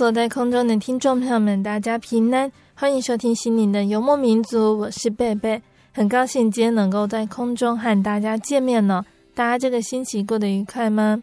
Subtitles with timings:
[0.00, 5.60] 所在空中的听众朋友们，大家平安，欢迎收听心灵的游牧民族，我是贝贝，
[5.92, 9.04] 很高兴今天能够在空中和大家见面呢。
[9.34, 11.22] 大家这个星期过得愉快吗？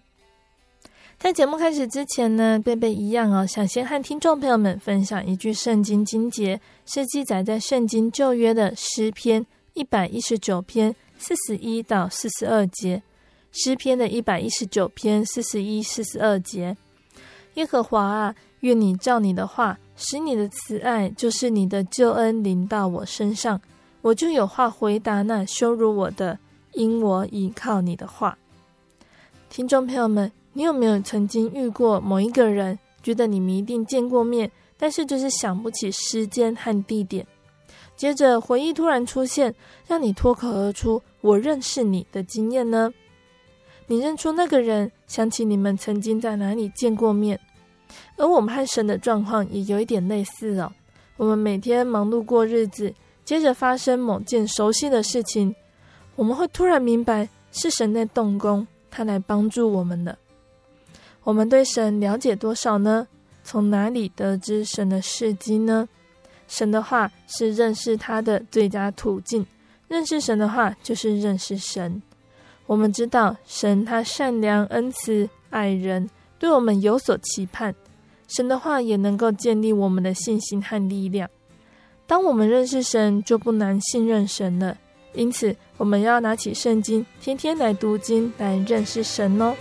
[1.18, 13.02] 在节目开始之前呢，贝贝一样哦，想先和听众朋友们分享一句圣经经节，是记载在圣经旧约的诗篇一百一十九篇四十一到四十二节，
[13.52, 16.78] 诗篇的一百一十九篇四十一、四十二节。
[17.56, 23.62] 耶和华啊，愿你照你的话，使你的慈爱，就是你的救恩临到我身上，
[24.02, 26.40] 我就有话回答那羞辱我的，
[26.74, 28.38] 因我倚靠你的话。
[29.50, 37.26] 听众朋友们，你有没有曾经遇过某一个人，觉得你们一定见过面，但是就是想不起时间和地点？
[37.96, 39.56] 接着回忆突然出现，
[39.88, 42.92] 让你脱口而出“我认识你”的经验呢？
[43.88, 47.40] 你认出那个人，想起你们曾经在哪里见过面。
[48.18, 50.72] 而我们和神的状况也有一点类似哦。
[51.16, 55.56] 我们每天忙碌过日子，接着发生某件熟悉的事情，
[56.16, 60.18] 我们会突然明白是神在动工，他来帮助我们的。
[61.24, 63.08] 我们对神了解多少呢？
[63.44, 65.88] 从哪里得知神的事迹呢？
[66.48, 69.46] 神的话是认识他的最佳途径。
[69.88, 72.02] 认识神的话就是认识神。
[72.66, 76.10] 我们知道神他善良、恩慈、爱人。
[76.40, 77.74] 对我们有所期盼，
[78.28, 81.30] 神的话也能够建立我们的信心和力量。
[82.06, 84.78] 当我们认识神，就不难信任神了。
[85.14, 89.56] 因此，我们要拿起圣经，天天来读经，来认识神哦。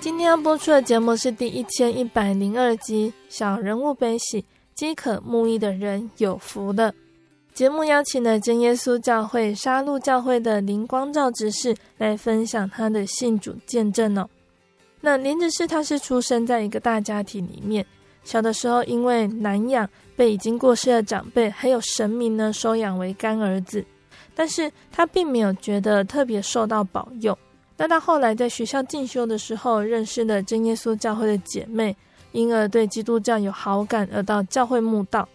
[0.00, 6.92] 今天要播出的节目是第一千一百零二集《小人物悲喜，饥渴慕义的人有福了》。
[7.58, 14.28] 节目邀请了真耶稣教会沙鹿教会的林光照执事来分享他的信主见证哦。
[15.00, 17.84] 那林执事他是出生在一个大家庭里面，
[18.22, 23.84] 小的时候因为难养，被已经过世的长辈还有神明呢收养为干儿子，
[24.36, 27.36] 但是他并没有觉得特别受到保佑。
[27.76, 31.96] 那他后来在学校进修的时候，认识了真耶稣教会的姐妹，
[32.30, 35.28] 因而对基督教有好感，而到教会慕道。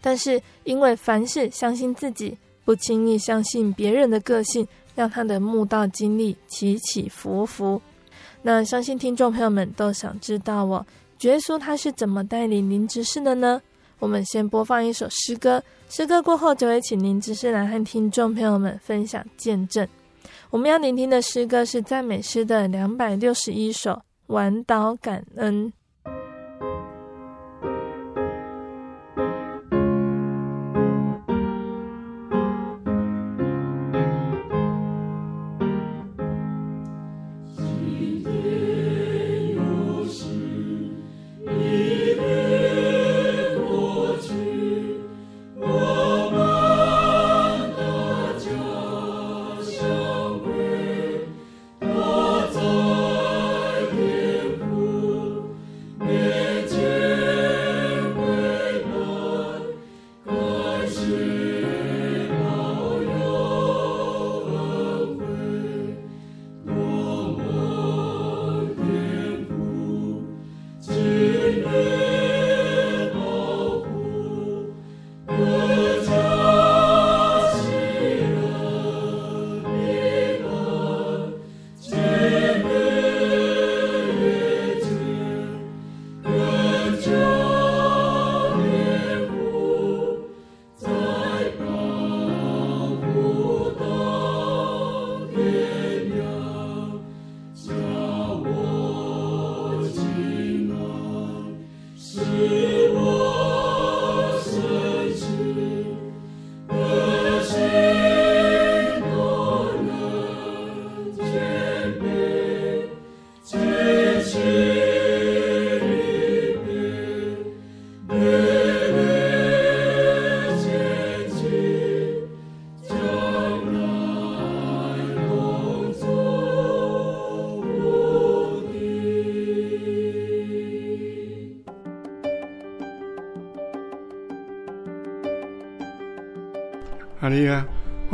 [0.00, 7.80] 但是，因为凡事相信自己，不轻易相信别人的个性，让他的慕道经历起起伏伏。
[8.42, 10.86] 那相信听众朋友们都想知道哦，
[11.18, 13.60] 觉叔他是怎么带领林执事的呢？
[13.98, 19.86] 我们先播放一首诗歌，诗歌过后就会请林执事来和听众朋友们分享见证。
[20.50, 23.90] 我们要聆听的诗歌是赞美诗的两百六十一首
[24.28, 25.66] 《晚祷感恩》。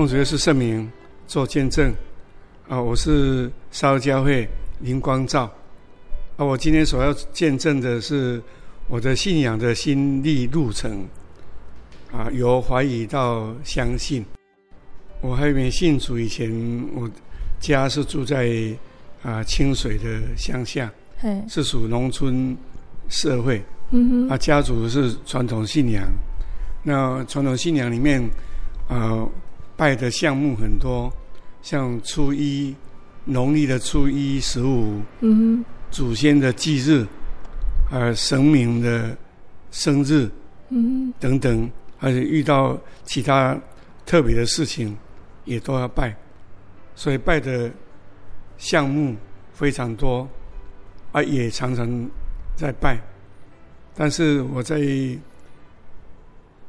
[0.05, 0.87] 奉主耶稣圣名
[1.27, 1.91] 做见证
[2.69, 2.79] 啊！
[2.79, 4.47] 我是沙鹿教会
[4.81, 5.51] 林光照
[6.37, 6.45] 啊！
[6.45, 8.39] 我今天所要见证的是
[8.87, 11.07] 我的信仰的心历路程
[12.13, 14.23] 啊，由怀疑到相信。
[15.23, 16.53] 我还没信主以前，
[16.95, 17.11] 我
[17.59, 18.77] 家是住在
[19.23, 20.93] 啊清水的乡下，
[21.49, 22.55] 是属农村
[23.09, 23.65] 社会。
[23.91, 26.07] 嗯哼，啊，家族是传统信仰，
[26.83, 28.23] 那传统信仰里面。
[28.87, 29.27] 呃，
[29.77, 31.13] 拜的项目很多，
[31.63, 32.75] 像初一，
[33.25, 37.07] 农历的初一十五，嗯哼，祖先的忌日，
[37.91, 39.17] 呃，神明的
[39.71, 40.29] 生日，
[40.71, 43.59] 嗯哼，等等，而且遇到其他
[44.07, 44.97] 特别的事情，
[45.45, 46.15] 也都要拜，
[46.95, 47.71] 所以拜的
[48.57, 49.17] 项目
[49.53, 50.29] 非常多，
[51.13, 52.11] 啊，也常常
[52.57, 53.01] 在拜，
[53.95, 54.81] 但是我在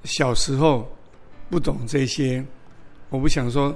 [0.04, 0.92] 小时候。
[1.48, 2.44] 不懂这些，
[3.10, 3.76] 我不想说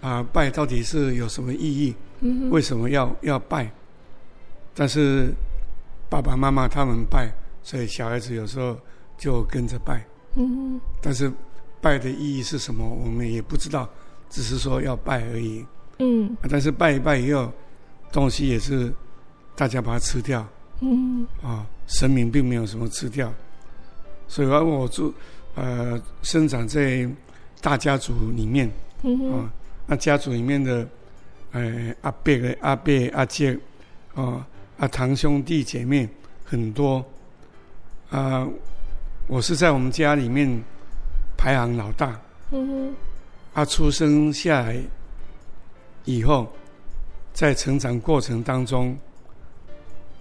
[0.00, 1.94] 啊，拜到底是有什么意义？
[2.20, 3.70] 嗯、为什么要要拜？
[4.74, 5.32] 但是
[6.08, 7.32] 爸爸妈妈他们拜，
[7.62, 8.78] 所以小孩子有时候
[9.18, 10.04] 就跟着拜。
[10.34, 11.32] 嗯、但是
[11.80, 12.86] 拜的意义是什么？
[12.86, 13.88] 我们也不知道，
[14.28, 15.64] 只是说要拜而已。
[15.98, 16.36] 嗯。
[16.48, 17.52] 但是拜一拜以后，
[18.12, 18.92] 东西也是
[19.54, 20.46] 大家把它吃掉。
[20.80, 21.26] 嗯。
[21.42, 23.32] 啊，神明并没有什么吃掉，
[24.28, 25.12] 所以我住。
[25.54, 27.08] 呃，生长在
[27.60, 28.68] 大家族里面，
[29.32, 29.50] 啊，
[29.86, 30.86] 那家族里面的，
[31.52, 33.58] 呃，阿伯的阿伯阿姐，
[34.14, 34.44] 哦，
[34.78, 36.08] 啊，堂兄弟姐妹
[36.44, 37.04] 很多，
[38.10, 38.46] 啊，
[39.26, 40.62] 我是在我们家里面
[41.36, 42.20] 排行老大，
[42.50, 42.94] 嗯哼，
[43.54, 44.76] 啊，出生下来
[46.04, 46.46] 以后，
[47.32, 48.96] 在成长过程当中，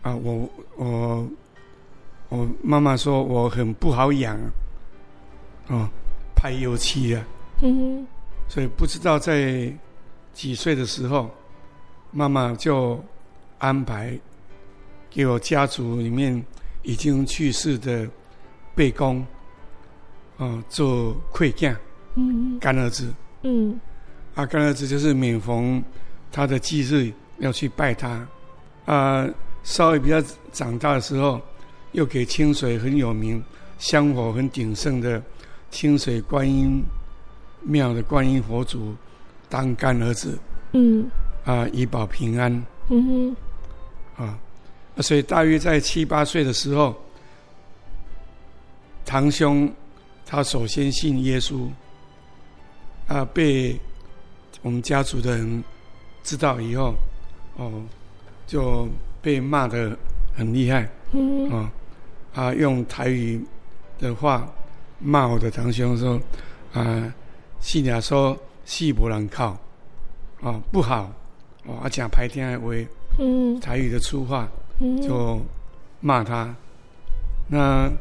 [0.02, 1.28] 啊，我我
[2.30, 4.40] 我妈妈说我很不好养。
[5.68, 5.90] 哦，
[6.46, 7.26] 排油漆啊，
[7.64, 7.76] 嗯。
[7.76, 8.08] 哼，
[8.48, 9.74] 所以不知道在
[10.32, 11.28] 几岁的时候，
[12.12, 13.04] 妈妈就
[13.58, 14.16] 安排
[15.10, 16.46] 给我家族里面
[16.84, 18.08] 已经去世的
[18.76, 19.26] 伯公，
[20.38, 21.76] 哦，做馈囝，
[22.14, 23.12] 嗯，干儿子，
[23.42, 23.80] 嗯，
[24.36, 25.84] 啊，干儿子就是每逢
[26.32, 28.24] 他的忌日要去拜他，
[28.86, 29.28] 啊，
[29.64, 30.22] 稍微比较
[30.52, 31.42] 长大的时候，
[31.94, 33.44] 又给清水很有名、
[33.80, 35.20] 香火很鼎盛的。
[35.72, 36.84] 清水观音
[37.62, 38.96] 庙的观音佛祖
[39.50, 40.38] 当干儿子，
[40.74, 41.06] 嗯，
[41.44, 42.52] 啊，以保平安，
[42.90, 43.36] 嗯
[44.16, 44.40] 哼，啊，
[45.02, 46.96] 所以大约在七八岁的时候，
[49.06, 49.72] 堂兄
[50.26, 51.68] 他首先信耶稣，
[53.08, 53.78] 啊，被
[54.62, 55.64] 我们家族的人
[56.24, 56.96] 知道以后，
[57.58, 57.84] 哦，
[58.48, 58.88] 就
[59.22, 59.98] 被骂的
[60.36, 61.72] 很厉害，嗯，啊，
[62.34, 63.44] 啊，用台语
[64.00, 64.48] 的话。
[65.00, 66.20] 骂我的堂兄说
[66.74, 67.14] ：“啊，
[67.60, 69.58] 信娘说戏不能靠，
[70.42, 71.12] 哦，不好，
[71.66, 72.68] 哦，啊讲排天的话，
[73.20, 74.50] 嗯，台语的粗话，
[74.80, 75.40] 嗯，就
[76.00, 76.56] 骂他。
[77.48, 77.92] 那，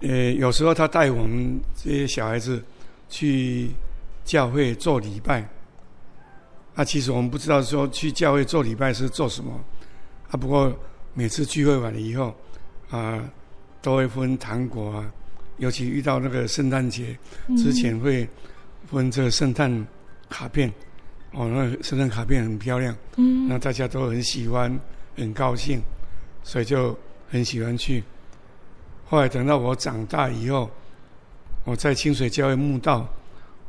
[0.00, 2.62] 呃，有时候他带我们这些小孩子
[3.08, 3.70] 去
[4.24, 5.48] 教会做礼拜，
[6.74, 9.52] 啊，其实我们不知道说去教会做礼拜是做什么，
[10.30, 10.72] 啊，不过
[11.14, 12.34] 每次聚会完了以后，
[12.90, 13.22] 啊。”
[13.82, 15.12] 都会分糖果啊，
[15.58, 17.18] 尤其遇到那个圣诞节
[17.56, 18.26] 之前会
[18.86, 19.86] 分这个圣诞
[20.30, 20.72] 卡片，
[21.32, 24.72] 哦，那圣诞卡片很漂亮，嗯，那大家都很喜欢，
[25.16, 25.80] 很高兴，
[26.44, 26.96] 所以就
[27.28, 28.02] 很喜欢去。
[29.04, 30.70] 后来等到我长大以后，
[31.64, 33.06] 我在清水教会墓道，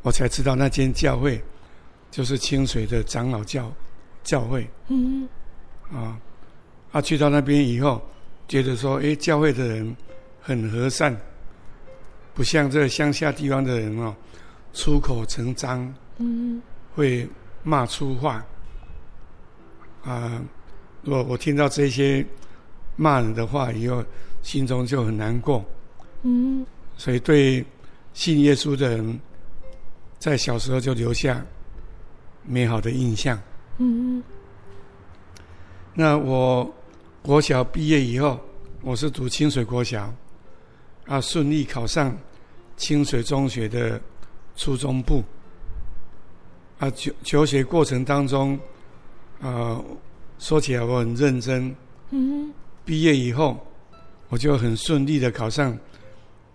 [0.02, 1.42] 我才知道那间教会
[2.12, 3.70] 就是清水的长老教
[4.22, 5.28] 教会，嗯，
[5.92, 6.16] 啊，
[6.92, 8.00] 啊，去到那边以后。
[8.46, 9.96] 觉得说，哎，教会的人
[10.40, 11.16] 很和善，
[12.34, 14.14] 不像这个乡下地方的人哦，
[14.72, 16.60] 出口成脏，嗯，
[16.94, 17.26] 会
[17.62, 18.44] 骂粗话。
[20.04, 20.42] 啊，
[21.04, 22.24] 我我听到这些
[22.96, 24.04] 骂人的话以后，
[24.42, 25.64] 心中就很难过，
[26.22, 27.64] 嗯，所以对
[28.12, 29.18] 信耶稣的人，
[30.18, 31.42] 在小时候就留下
[32.46, 33.40] 美好的印象，
[33.78, 34.22] 嗯，
[35.94, 36.70] 那我。
[37.24, 38.38] 国小毕业以后，
[38.82, 40.12] 我是读清水国小，
[41.06, 42.14] 啊，顺利考上
[42.76, 43.98] 清水中学的
[44.56, 45.24] 初中部。
[46.78, 48.60] 啊，求求学过程当中，
[49.40, 49.82] 啊，
[50.38, 51.74] 说起来我很认真。
[52.10, 52.52] 嗯。
[52.84, 53.58] 毕业以后，
[54.28, 55.74] 我就很顺利的考上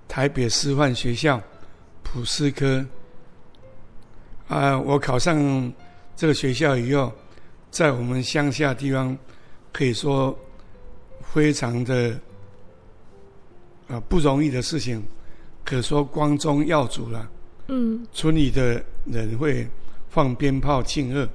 [0.08, 1.42] 台北师范学校
[2.04, 2.86] 普师科。
[4.48, 5.74] 啊，我考上
[6.16, 7.12] 这个学校以后，
[7.72, 9.18] 在我们乡下地方，
[9.74, 10.38] 可以说。
[11.34, 12.12] 非常的
[13.88, 15.04] 啊、呃、不容易的事情，
[15.64, 17.30] 可说光宗耀祖了。
[17.68, 19.68] 嗯，村里的人会
[20.10, 21.30] 放鞭炮庆贺，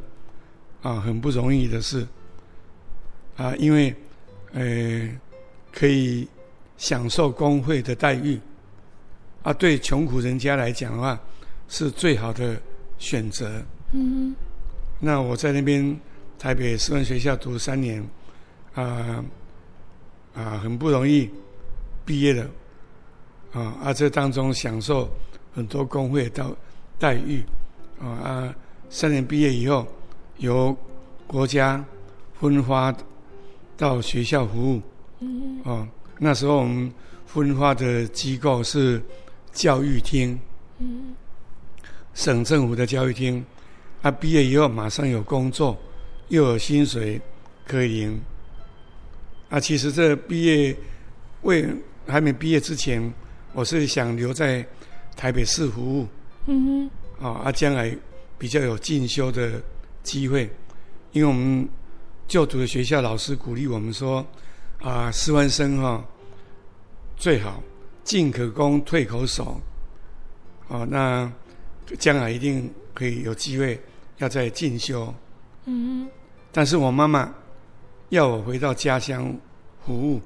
[0.82, 2.04] 啊，很不容易的事，
[3.36, 3.94] 啊，因为，
[4.52, 5.08] 呃，
[5.72, 6.28] 可以
[6.76, 8.40] 享受工会的待遇，
[9.44, 11.20] 啊，对穷苦人家来讲的话，
[11.68, 12.60] 是最好的
[12.98, 13.62] 选择。
[13.92, 14.34] 嗯，
[14.98, 15.96] 那我在那边
[16.36, 18.04] 台北师范学校读三年，
[18.74, 19.24] 啊，
[20.34, 21.30] 啊，很不容易
[22.04, 22.50] 毕业了，
[23.52, 25.08] 啊，啊，这当中享受。
[25.56, 26.50] 很多工会到
[26.98, 27.40] 待遇，
[28.00, 28.54] 啊啊，
[28.90, 29.86] 三年毕业以后，
[30.38, 30.76] 由
[31.28, 31.84] 国家
[32.40, 32.92] 分发
[33.76, 34.82] 到学校服务。
[35.20, 35.60] 嗯。
[35.62, 35.86] 哦，
[36.18, 36.92] 那时候我们
[37.24, 39.00] 分发的机构是
[39.52, 40.36] 教育厅。
[40.80, 41.14] 嗯。
[42.14, 43.44] 省政府的教育厅，
[44.02, 45.78] 啊，毕业以后马上有工作，
[46.30, 47.20] 又有薪水
[47.64, 48.20] 可以领。
[49.54, 50.76] 啊，其实这毕业
[51.42, 51.64] 未
[52.08, 53.14] 还没毕业之前，
[53.52, 54.66] 我是想留在。
[55.16, 56.08] 台北市服务，
[56.46, 57.96] 嗯哼，啊，啊，将来
[58.36, 59.62] 比较有进修的
[60.02, 60.50] 机会，
[61.12, 61.68] 因为我们
[62.26, 64.26] 就读的学校老师鼓励我们说，
[64.80, 66.04] 啊，师范生哈
[67.16, 67.62] 最好
[68.02, 69.60] 进可攻退可守，
[70.68, 71.32] 啊，那
[71.96, 73.80] 将来一定可以有机会
[74.18, 75.14] 要再进修，
[75.66, 76.10] 嗯哼，
[76.50, 77.32] 但是我妈妈
[78.08, 79.32] 要我回到家乡
[79.86, 80.20] 服务，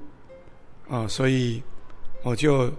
[0.89, 1.63] 啊，所以
[2.23, 2.73] 我就。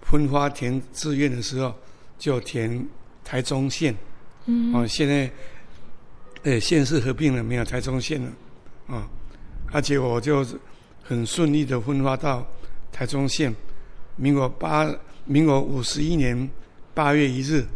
[0.00, 1.74] 分发填志愿的时候，
[2.18, 2.82] 就填
[3.22, 3.94] 台中县。
[4.46, 4.74] 嗯。
[4.74, 5.30] 哦，现在，
[6.44, 8.32] 呃，县市合并了，没有台中县了。
[8.86, 9.06] 啊，
[9.70, 10.42] 而且我就
[11.02, 12.46] 很顺利的分发到
[12.90, 13.54] 台中县。
[14.16, 14.90] 民国八，
[15.26, 16.48] 民国五十一年
[16.94, 17.66] 八月一日，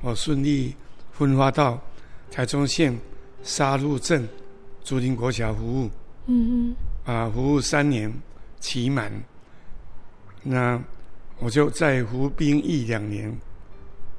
[0.00, 0.74] 我顺利
[1.12, 1.80] 分发到
[2.32, 2.98] 台中县
[3.44, 4.28] 沙鹿镇
[4.82, 5.90] 竹林国小服务。
[6.26, 6.76] 嗯嗯。
[7.06, 8.12] 啊，服务三年
[8.60, 9.10] 期满。
[10.42, 10.78] 那。
[11.38, 13.30] 我就在服兵役两年，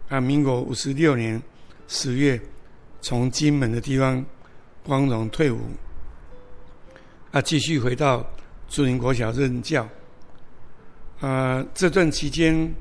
[0.07, 1.41] 啊，民国五十六年
[1.87, 2.39] 十月，
[3.01, 4.23] 从金门的地方
[4.83, 5.59] 光荣退伍，
[7.31, 8.23] 啊，继续回到
[8.69, 9.89] 竹林国小任教，
[11.19, 12.71] 啊，这段期间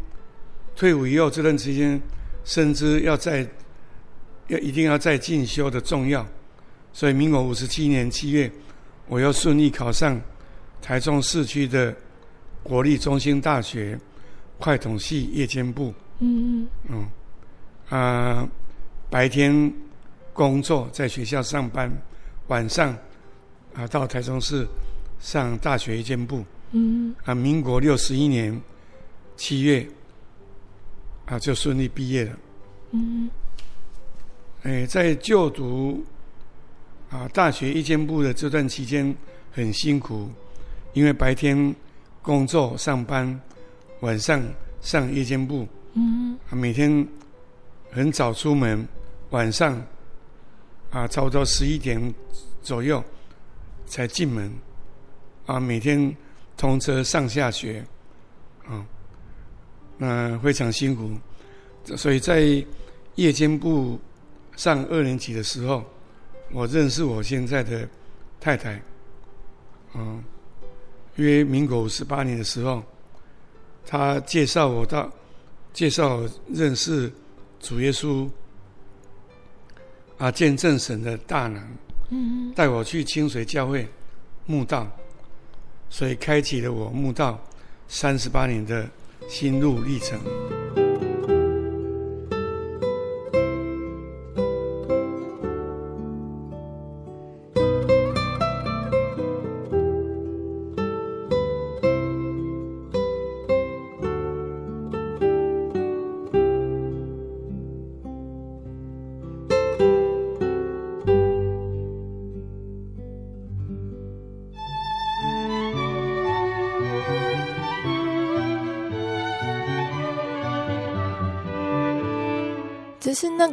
[0.75, 1.99] 退伍以后，这段期间
[2.45, 3.49] 深知要在
[4.49, 6.29] 要一定要再进修的重要，
[6.93, 8.53] 所以民国五十七年七月，
[9.09, 10.21] 我又顺利考上
[10.81, 11.95] 台中市区的
[12.63, 13.99] 国立中兴大学。
[14.59, 17.07] 快统系夜间部，嗯嗯，
[17.91, 18.49] 啊，
[19.11, 19.71] 白天
[20.33, 21.93] 工作在学校上班，
[22.47, 22.97] 晚上
[23.75, 24.67] 啊到台中市
[25.21, 27.15] 上大学夜间部，嗯。
[27.27, 28.59] 啊，民国六十一年
[29.37, 29.87] 七月
[31.27, 32.39] 啊就顺利毕业了，
[32.93, 33.29] 嗯，
[34.63, 36.03] 哎，在就读
[37.11, 39.15] 啊大学夜间部的这段期间
[39.53, 40.29] 很辛苦，
[40.93, 41.75] 因为白天
[42.23, 43.41] 工作上班。
[44.01, 44.43] 晚上
[44.83, 47.09] 上夜间部，嗯，每天
[47.91, 48.87] 很早出门，
[49.31, 49.83] 晚上
[50.91, 52.15] 啊，差不多十一点
[52.61, 53.03] 左右
[53.87, 54.53] 才进门，
[55.47, 56.15] 啊，每天
[56.59, 57.83] 通车上下学，
[58.69, 58.85] 啊，
[59.97, 61.11] 那非常辛苦，
[61.97, 62.63] 所以在
[63.15, 63.99] 夜间部
[64.57, 65.83] 上二年级的时候，
[66.53, 67.89] 我认识我现在的
[68.41, 68.81] 太太，
[69.95, 70.23] 嗯，
[71.17, 72.83] 约民国五十八年的时候。
[73.89, 75.09] 她介绍我到，
[75.73, 77.09] 介绍我认识
[77.61, 78.29] 主耶稣
[80.19, 81.63] 啊，见证神的大能，
[82.11, 83.89] 嗯，带我去清水教会
[84.45, 84.91] 墓道，
[85.89, 87.41] 所以开启了我墓道
[87.87, 88.91] 三十八年的
[89.29, 90.19] 心路历程。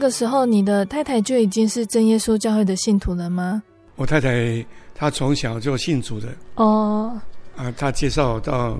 [0.04, 3.64] 个时候，你的太太就已经是真耶稣教会的信徒了吗？
[3.96, 7.18] 我太太她从小就信主的哦。
[7.56, 8.78] 啊，她介绍我到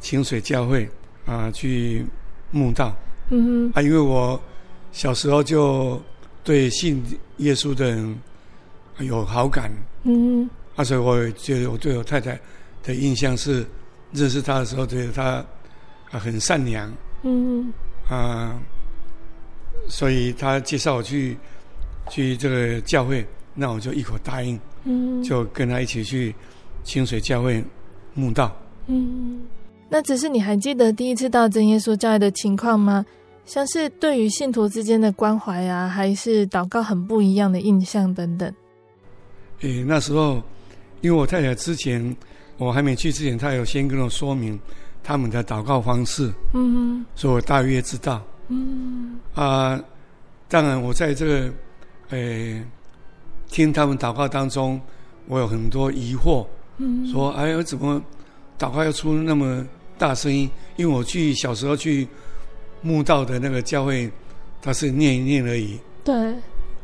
[0.00, 0.88] 清水教会
[1.26, 2.04] 啊去
[2.50, 2.92] 慕道。
[3.30, 3.72] 嗯哼。
[3.74, 4.40] 啊，因为我
[4.90, 6.00] 小时候就
[6.42, 7.04] 对信
[7.36, 8.18] 耶稣的人
[8.98, 9.70] 有好感。
[10.02, 10.50] 嗯哼。
[10.74, 12.36] 啊，所以我觉得我对我太太
[12.82, 13.64] 的印象是，
[14.12, 15.44] 认识她的时候觉得她
[16.10, 16.92] 啊很善良。
[17.22, 17.72] 嗯
[18.08, 18.14] 哼。
[18.16, 18.58] 啊。
[19.86, 21.36] 所以他介绍我去
[22.10, 26.34] 去这个教会，那我就一口答应，嗯，就跟他一起去
[26.84, 27.62] 清水教会
[28.14, 28.54] 墓道。
[28.86, 29.42] 嗯，
[29.88, 33.04] 那只是你还记得第一次到真耶稣教会的情况吗？
[33.46, 38.52] 像是对于信徒之间的关怀啊，还是祷告很不一样的印象等等。
[39.60, 40.42] 诶，那时候
[41.00, 42.14] 因为我太太之前
[42.58, 44.60] 我还没去之前，她有先跟我说明
[45.02, 49.80] 他们的祷告方式，嗯，所以我大约知道，嗯啊，
[50.48, 51.52] 当然我在这个
[52.10, 52.62] 诶
[53.48, 54.80] 听他们祷告当中，
[55.26, 56.46] 我有很多疑惑，
[56.78, 58.02] 嗯，说哎，我怎么
[58.58, 59.64] 祷告要出那么
[59.96, 60.50] 大声音？
[60.76, 62.06] 因为我去小时候去。
[62.80, 64.08] 墓道的那个教会，
[64.62, 66.14] 他是念一念而已，对，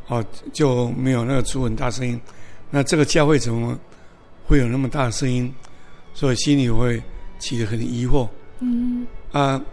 [0.09, 2.19] 哦，就没有那个出很大声音。
[2.69, 3.79] 那这个教会怎么
[4.45, 5.49] 会有那么大的声音？
[6.13, 7.01] 所以心里会
[7.39, 8.27] 起得很疑惑。
[8.59, 9.63] 嗯啊，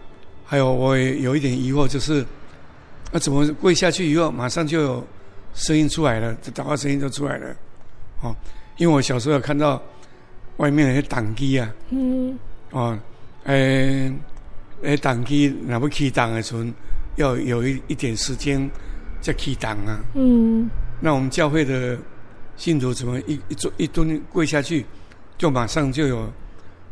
[0.53, 2.23] 还有我也有一点疑惑，就是
[3.11, 5.07] 那、啊、怎么跪下去以后，马上就有
[5.55, 7.55] 声音出来了，这祷告声音就出来了。
[8.21, 8.35] 哦，
[8.77, 9.81] 因为我小时候有看到
[10.57, 12.37] 外面那些挡机啊，嗯，
[12.69, 12.95] 哦，
[13.45, 14.13] 诶。
[14.83, 16.63] 诶，档机那不起档的时候，
[17.15, 18.69] 要有一一点时间
[19.21, 19.99] 再起档啊。
[20.13, 20.69] 嗯。
[20.99, 21.97] 那我们教会的
[22.57, 24.85] 信徒怎么一一坐一蹲跪下去，
[25.35, 26.31] 就马上就有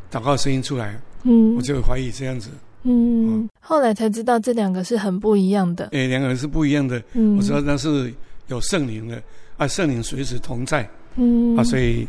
[0.09, 0.99] 祷告声音出来？
[1.25, 1.53] 嗯。
[1.55, 2.49] 我就怀疑这样子。
[2.83, 3.49] 嗯。
[3.59, 5.89] 后来才知道这两个是很不一样的。
[5.91, 7.01] 哎，两个人是不一样的。
[7.13, 7.37] 嗯。
[7.37, 8.13] 我知道那是
[8.47, 9.21] 有圣灵的
[9.57, 10.89] 啊，圣灵随时同在。
[11.15, 11.55] 嗯。
[11.57, 12.07] 啊，所以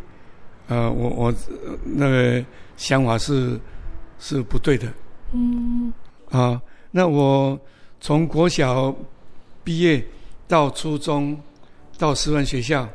[0.68, 1.34] 呃，我我
[1.84, 2.44] 那个
[2.76, 3.58] 想法是
[4.18, 4.86] 是不对的。
[5.32, 5.92] 嗯，
[6.30, 7.58] 啊，那我
[8.00, 8.94] 从国小
[9.64, 10.02] 毕业
[10.46, 11.38] 到初中，
[11.98, 12.88] 到师范学校，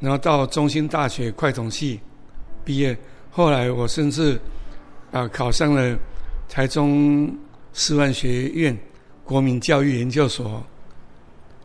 [0.00, 2.00] 然后到中心大学会计系
[2.64, 2.96] 毕业，
[3.30, 4.40] 后来我甚至
[5.12, 5.96] 啊考上了
[6.48, 7.36] 台中
[7.72, 8.76] 师范学院
[9.24, 10.64] 国民教育研究所，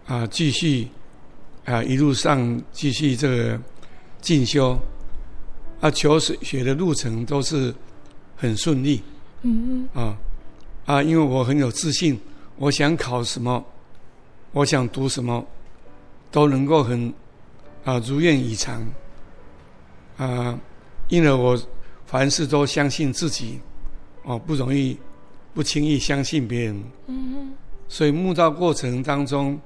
[0.05, 0.87] 啊，继续
[1.65, 3.59] 啊一路上继续这个
[4.21, 4.77] 进修，
[5.81, 7.73] 啊，求学的路程都是
[8.35, 9.01] 很顺利。
[9.41, 10.17] 嗯啊
[10.85, 11.01] 啊！
[11.01, 12.19] 因为我很有自信，
[12.57, 13.63] 我想考什么，
[14.51, 15.45] 我想读什么，
[16.29, 17.13] 都能够很
[17.85, 18.85] 啊如愿以偿
[20.17, 20.59] 啊！
[21.07, 21.57] 因为我
[22.05, 23.61] 凡事都相信自己，
[24.23, 24.97] 哦，不容易
[25.53, 26.83] 不轻易相信别人。
[27.07, 27.53] 嗯，
[27.87, 29.59] 所以慕道过程当中，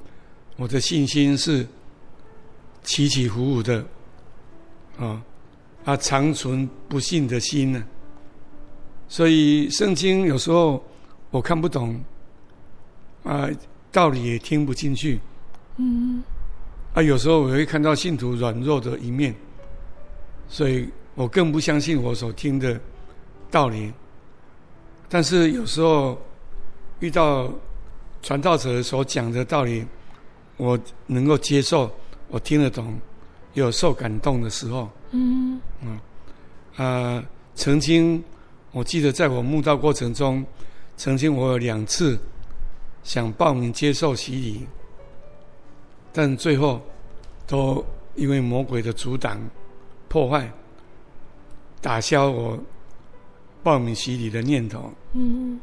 [0.55, 1.67] 我的信心是
[2.83, 3.85] 起起伏伏的，
[4.97, 5.21] 啊
[5.83, 7.83] 啊，长存不信的心呢。
[9.09, 10.83] 所以圣经有时候
[11.29, 12.01] 我看不懂，
[13.23, 13.49] 啊，
[13.91, 15.19] 道理也听不进去，
[15.77, 16.23] 嗯，
[16.93, 19.35] 啊，有时候我会看到信徒软弱的一面，
[20.47, 22.79] 所以我更不相信我所听的
[23.51, 23.91] 道理。
[25.13, 26.19] 但是有时候
[26.99, 27.47] 遇到
[28.23, 29.85] 传道者所讲的道理，
[30.57, 31.87] 我能够接受，
[32.29, 32.99] 我听得懂，
[33.53, 36.01] 有受感动的时候，嗯，啊，
[36.77, 37.23] 呃，
[37.53, 38.23] 曾经。
[38.71, 40.43] 我记得在我慕道过程中，
[40.97, 42.17] 曾经我有两次
[43.03, 44.65] 想报名接受洗礼，
[46.11, 46.81] 但最后
[47.45, 49.39] 都因为魔鬼的阻挡、
[50.07, 50.51] 破坏，
[51.81, 52.57] 打消我
[53.63, 54.91] 报名洗礼的念头。
[55.13, 55.59] 嗯。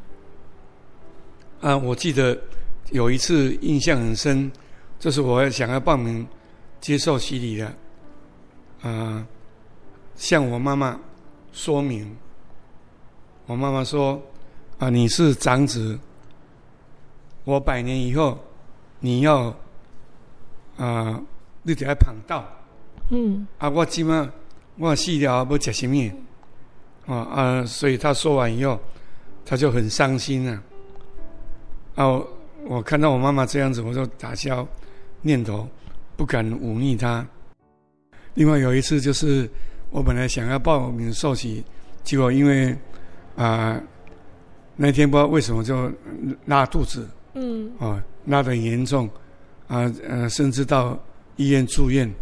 [1.60, 2.36] 啊，我记得
[2.90, 4.50] 有一次印象很深，
[4.98, 6.26] 就是我想要报名
[6.80, 7.72] 接受洗礼的，
[8.80, 9.26] 啊，
[10.16, 10.98] 向我妈妈
[11.52, 12.16] 说明。
[13.46, 14.22] 我妈妈说
[14.78, 15.98] ：“啊，你是长子，
[17.44, 18.38] 我百年以后，
[19.00, 19.54] 你要
[20.76, 21.20] 啊，
[21.62, 22.48] 你得要旁道。
[23.10, 24.32] 嗯，啊，我今晚，
[24.76, 26.10] 我死了要吃什么？
[27.06, 28.78] 啊啊，所以他说完以后，
[29.44, 30.62] 他就很伤心啊。
[31.94, 32.28] 啊，我，
[32.66, 34.66] 我看到我妈妈这样子，我就打消
[35.22, 35.68] 念头，
[36.16, 37.26] 不敢忤逆她。
[38.34, 39.48] 另外有一次，就是
[39.90, 41.64] 我本来想要报名受洗，
[42.04, 42.76] 结果因为。
[43.36, 43.80] 啊，
[44.76, 45.90] 那天不知道为什么就
[46.44, 49.08] 拉肚子，嗯，啊，拉得很严重，
[49.66, 50.98] 啊，呃，甚至到
[51.36, 52.12] 医院住院，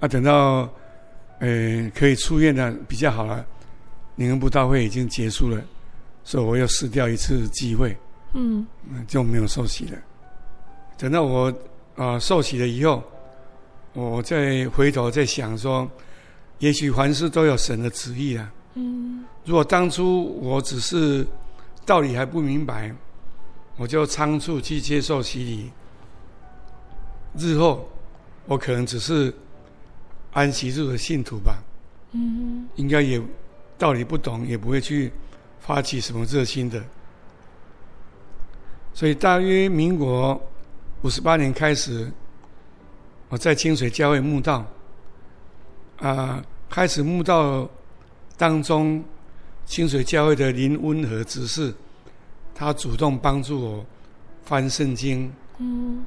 [0.00, 0.68] 啊，等到，
[1.38, 3.46] 呃，可以出院了，比较好了，
[4.20, 5.58] 灵恩布道会已经结束了，
[6.24, 7.96] 所以我又失掉一次机会，
[8.34, 8.66] 嗯，
[9.08, 9.98] 就没有受洗了。
[10.98, 11.50] 等到我
[11.96, 13.02] 啊受洗了以后，
[13.94, 15.90] 我再回头再想说，
[16.58, 18.52] 也许凡事都有神的旨意啊。
[18.74, 21.26] 嗯，如果当初我只是
[21.86, 22.94] 道理还不明白，
[23.78, 25.70] 我就仓促去接受洗礼，
[27.38, 27.88] 日后
[28.44, 29.32] 我可能只是
[30.32, 31.56] 安息日的信徒吧。
[32.12, 33.18] 嗯，应该也
[33.80, 35.10] 道理不懂，也不会去
[35.58, 36.84] 发起什么热心的。
[38.92, 40.38] 所以大约民国
[41.00, 42.12] 五十八年开始，
[43.30, 44.66] 我在清水教会慕道，
[45.98, 47.68] 啊，开始慕道。
[48.36, 49.04] 当中，
[49.66, 51.74] 清水教会的林温和执事，
[52.54, 53.86] 他主动帮助我
[54.44, 56.02] 翻圣经，嗯，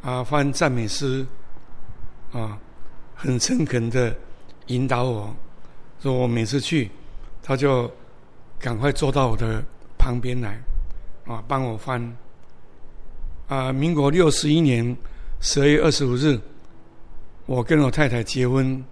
[0.00, 1.26] 啊，翻赞美诗，
[2.30, 2.56] 啊，
[3.16, 4.16] 很诚恳的
[4.66, 5.34] 引导我，
[6.00, 6.88] 说我每次去，
[7.42, 7.90] 他就
[8.58, 9.62] 赶快坐到我的
[9.98, 10.60] 旁边来，
[11.26, 12.16] 啊，帮我翻。
[13.48, 14.96] 啊，民国六十一年
[15.40, 16.40] 十二月二十五日，
[17.44, 18.82] 我跟我太太结婚。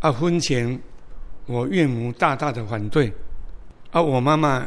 [0.00, 0.80] 啊，婚前
[1.46, 3.12] 我岳母大大的反对，
[3.90, 4.66] 啊，我妈妈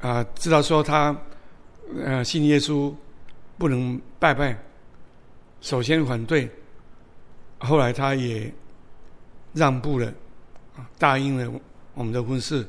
[0.00, 1.16] 啊知道说她
[2.02, 2.92] 呃信耶稣
[3.56, 4.58] 不能拜拜，
[5.60, 6.50] 首先反对，
[7.58, 8.52] 后来她也
[9.52, 10.12] 让步了，
[10.98, 11.60] 答应了
[11.94, 12.66] 我们的婚事，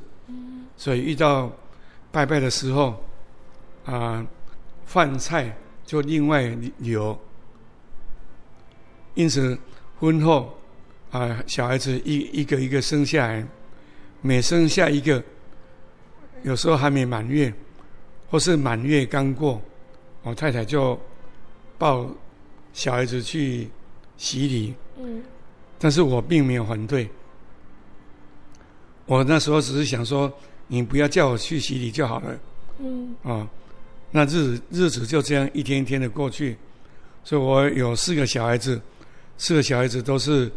[0.78, 1.52] 所以遇到
[2.12, 3.04] 拜拜的时候
[3.86, 4.26] 啊，
[4.86, 6.44] 饭菜就另外
[6.78, 7.20] 留，
[9.16, 9.58] 因此。
[10.02, 10.52] 婚后，
[11.12, 13.46] 啊，小孩子一一个一个生下来，
[14.22, 15.24] 每生下一个，
[16.42, 17.54] 有时候还没满月，
[18.28, 19.62] 或是满月刚过，
[20.24, 21.00] 我太太就
[21.78, 22.10] 抱
[22.74, 23.70] 小孩子去
[24.18, 24.74] 洗礼。
[24.98, 25.22] 嗯，
[25.78, 27.08] 但是我并没有反对。
[29.12, 30.32] 我那时候只是想说，
[30.68, 32.40] 你不要叫我去洗礼就好了。
[32.80, 33.46] 嗯，啊，
[34.10, 36.56] 那日子日子就这样一天一天的过去，
[37.22, 38.82] 所以我有四个小孩子。
[39.38, 40.50] 四个小孩子都是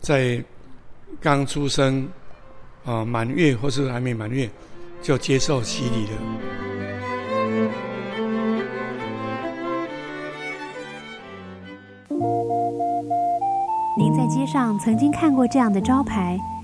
[0.00, 0.42] 在
[1.18, 2.06] 刚出生
[2.84, 4.50] 啊满月或是还没满月
[5.00, 6.10] 就接受洗礼了。
[13.96, 16.36] 您在街上曾经看过这样的招牌“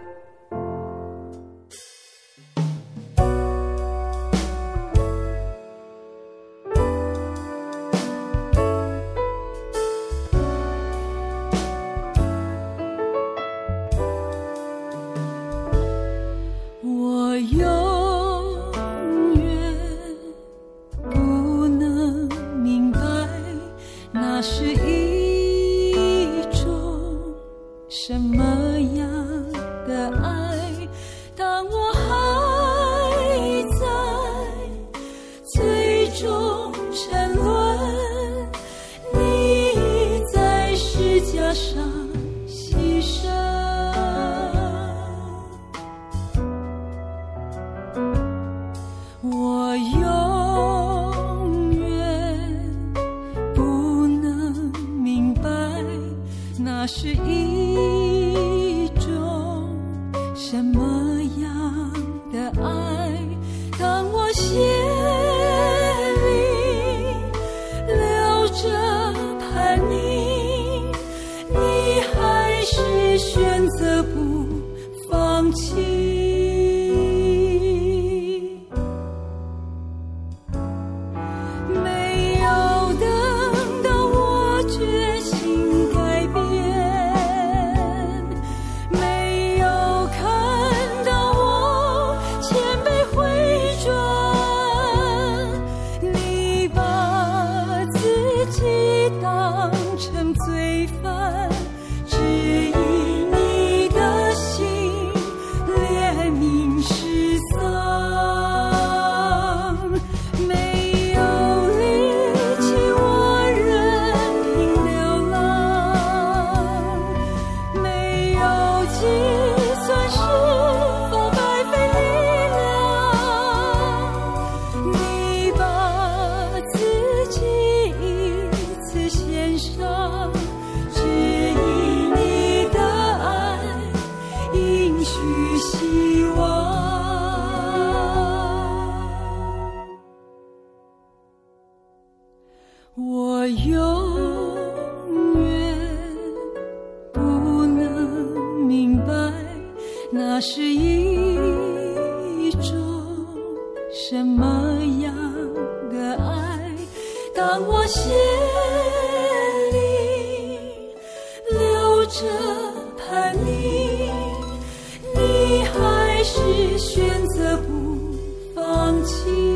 [169.23, 169.50] 放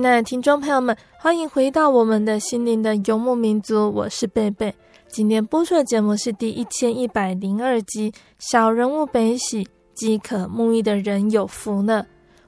[0.00, 4.74] 亲爱的听众朋友们，欢迎回到我们的心灵的游牧民族，我是贝贝。
[5.08, 12.02] 今天播出的节目是第一千一百零二集《小人物悲喜，饥渴沐浴的人有福了》。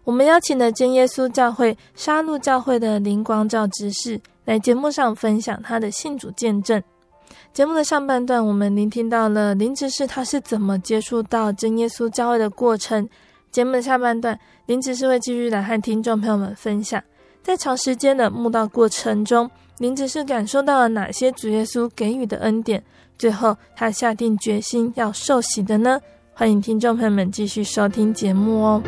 [0.04, 6.82] 我们邀请了真耶稣教会沙鹿教会的林光照执事来节目上分享他的信主见证。
[7.52, 13.06] 节目的上半段，我们聆听到了林执事他是怎么接触到真耶稣教会的过程。
[13.50, 16.98] 节目的下半段，林执事会继续来和听众朋友们分享。
[17.42, 22.82] 在长时间的慕道过程中，林子是感受到了哪些主耶稣给予的恩典？
[23.18, 26.00] 最后，他下定决心要受洗的呢？
[26.32, 28.82] 欢迎听众朋友们继续收听节目哦。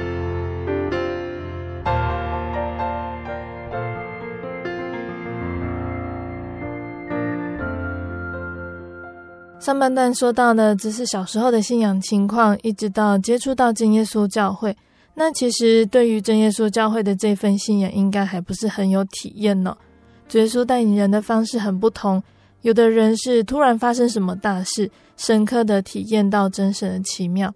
[9.58, 14.76] 上半段说到的只是小时候的信仰情况，一直到接触到真耶稣教会。
[15.16, 19.76] 那其实对于真耶稣教会的这份信仰，应该还不是很有体验呢。
[20.28, 22.20] 主耶稣带领人的方式很不同，
[22.62, 27.48] 有的人是突然发生什么大事，深刻的体验到真神的奇妙；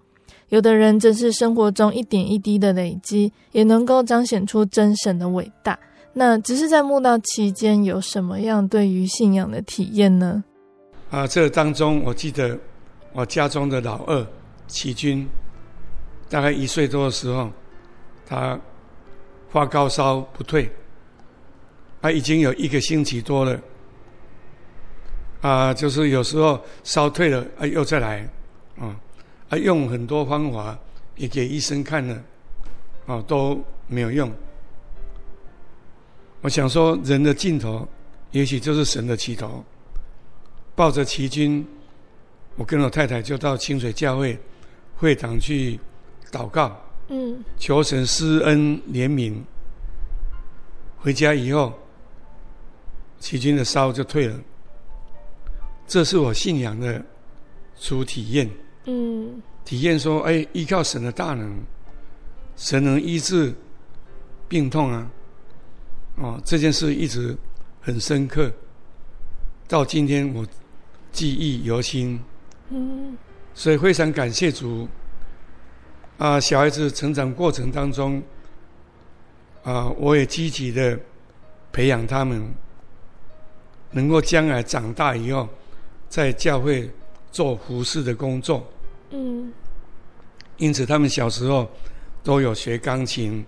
[0.50, 5.76] 有的人则是生活中一点一滴的累积，也能够彰显出真神的伟大。
[6.12, 10.44] 那只是在墓道期间有什么样对于信仰的体验呢？
[11.10, 12.56] 啊，这当中我记得
[13.12, 14.26] 我家中的老二
[14.68, 15.26] 启军。
[16.28, 17.50] 大概一岁多的时候，
[18.26, 18.58] 他
[19.50, 20.70] 发高烧不退，
[22.02, 23.60] 他已经有一个星期多了，
[25.40, 28.28] 啊，就是有时候烧退了啊，又再来，
[28.78, 28.94] 啊，
[29.48, 30.78] 啊，用很多方法
[31.16, 32.22] 也给医生看了，
[33.06, 34.30] 啊，都没有用。
[36.42, 37.88] 我想说，人的尽头，
[38.32, 39.64] 也许就是神的起头。
[40.76, 41.66] 抱着奇军，
[42.54, 44.38] 我跟我太太就到清水教会
[44.94, 45.80] 会堂去。
[46.30, 49.34] 祷告，嗯，求神施恩怜悯。
[50.98, 51.72] 回家以后，
[53.18, 54.38] 奇军的烧就退了。
[55.86, 57.02] 这是我信仰的
[57.78, 58.50] 初体验，
[58.84, 61.58] 嗯，体验说，哎，依靠神的大能，
[62.56, 63.54] 神能医治
[64.48, 65.10] 病痛啊，
[66.16, 67.34] 哦，这件事一直
[67.80, 68.52] 很深刻，
[69.66, 70.46] 到今天我
[71.10, 72.20] 记忆犹新，
[72.68, 73.16] 嗯，
[73.54, 74.86] 所以非常感谢主。
[76.18, 78.20] 啊，小孩子成长过程当中，
[79.62, 80.98] 啊，我也积极的
[81.70, 82.44] 培养他们，
[83.92, 85.48] 能够将来长大以后，
[86.08, 86.90] 在教会
[87.30, 88.66] 做服侍的工作。
[89.10, 89.52] 嗯。
[90.56, 91.70] 因此，他们小时候
[92.24, 93.46] 都有学钢琴，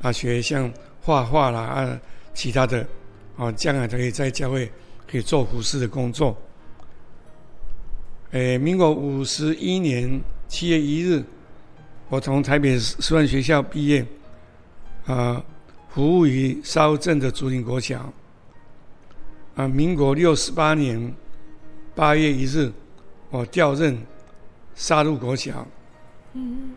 [0.00, 2.00] 啊，学像画画啦啊，
[2.32, 2.86] 其他的，
[3.36, 4.72] 啊，将来可以在教会
[5.06, 6.34] 可以做服侍的工作。
[8.30, 11.22] 诶，民国五十一年七月一日。
[12.08, 14.06] 我从台北师范学校毕业，
[15.06, 15.42] 啊，
[15.88, 18.12] 服务于沙鹿镇的竹林国小。
[19.56, 21.12] 啊，民国六十八年
[21.96, 22.70] 八月一日，
[23.30, 23.98] 我调任
[24.76, 25.66] 沙鹿国小。
[26.34, 26.74] 嗯，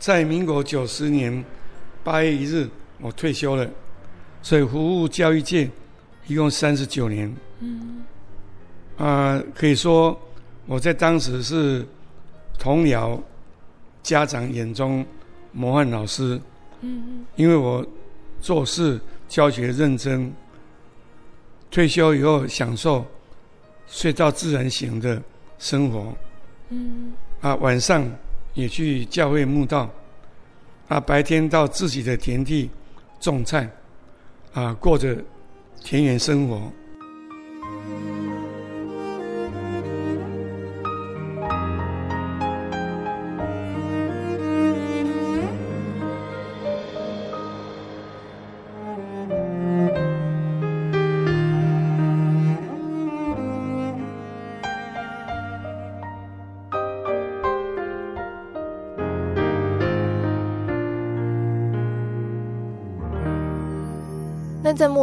[0.00, 1.44] 在民国九十年
[2.02, 2.68] 八月一日，
[3.00, 3.70] 我退休了，
[4.42, 5.70] 所以服务教育界
[6.26, 7.32] 一共三十九年。
[7.60, 8.02] 嗯，
[8.96, 10.20] 啊，可以说
[10.66, 11.86] 我在当时是
[12.58, 13.20] 同僚。
[14.04, 15.04] 家长眼中
[15.50, 16.40] 模范老师，
[16.82, 17.84] 嗯，因为我
[18.40, 20.32] 做事教学认真，
[21.70, 23.04] 退休以后享受
[23.88, 25.20] 睡到自然醒的
[25.58, 26.14] 生活，
[26.68, 28.08] 嗯，啊，晚上
[28.52, 29.90] 也去教会墓道，
[30.86, 32.70] 啊，白天到自己的田地
[33.18, 33.68] 种菜，
[34.52, 35.16] 啊，过着
[35.82, 36.70] 田园生活。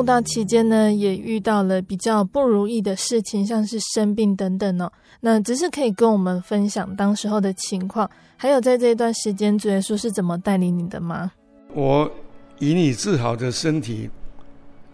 [0.01, 4.91] 那在慕道期间呢，也遇到了比较不如意的事情，像是生病等等哦。
[5.19, 11.31] 那只是可以跟我们分享当时候的情况，还有在这一段时间，主耶稣是怎么带领你的吗？
[11.73, 12.11] 我
[12.57, 14.09] 以你自豪的身体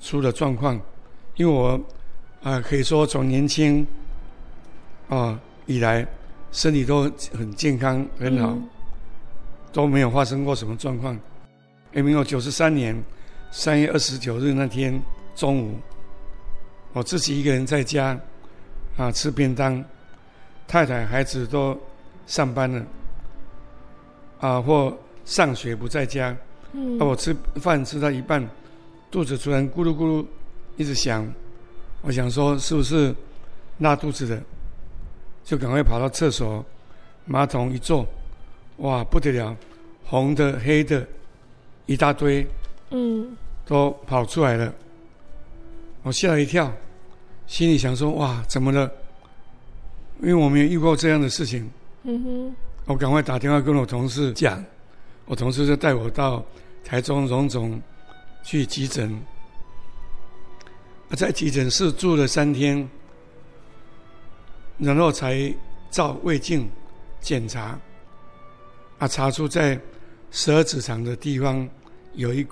[0.02, 0.80] 出了状况，
[1.38, 1.70] 因为我
[2.42, 3.88] 啊、呃，可以说从年轻
[5.08, 6.06] 啊、呃、以来，
[6.52, 8.64] 身体都很健康很好，嗯、
[9.72, 11.18] 都没有发生过什么状况。
[11.94, 13.02] 因为我九十三年。
[13.58, 15.02] 三月二十九日那天
[15.36, 15.80] 中午，
[16.94, 18.16] 我自己一个人在家
[18.96, 19.84] 啊吃便当，
[20.68, 21.76] 太太孩子都
[22.28, 22.86] 上班了
[24.40, 26.38] 啊或上学不在家，
[26.74, 28.48] 嗯，那我吃饭吃到一半，
[29.10, 30.24] 肚子突然咕噜咕噜
[30.76, 31.28] 一直响，
[32.04, 33.14] 我想说是不是
[33.80, 34.40] 拉肚子的，
[35.44, 36.64] 就赶快跑到厕所
[37.26, 38.08] 马桶一坐，
[38.78, 39.58] 哇不得了，
[40.06, 41.04] 红的黑的
[41.88, 42.46] 一大堆。
[42.92, 43.36] 嗯，
[43.68, 44.74] 都跑出来了，
[46.02, 46.72] 我吓了一跳，
[47.48, 48.90] 心里想说：哇，怎么了？
[50.22, 51.70] 因为我没有遇过这样的事情。
[52.04, 54.64] 嗯哼，我赶快打电话跟我同事讲，
[55.26, 56.42] 我同事就带我到
[56.82, 57.80] 台中荣总
[58.42, 59.14] 去急诊。
[61.18, 62.90] 在急诊室住了三天，
[64.78, 65.54] 然后才
[65.92, 66.70] 照胃镜
[67.20, 67.78] 检查，
[68.98, 69.78] 啊，查出在
[70.32, 71.68] 十二指肠的地方
[72.14, 72.48] 有一。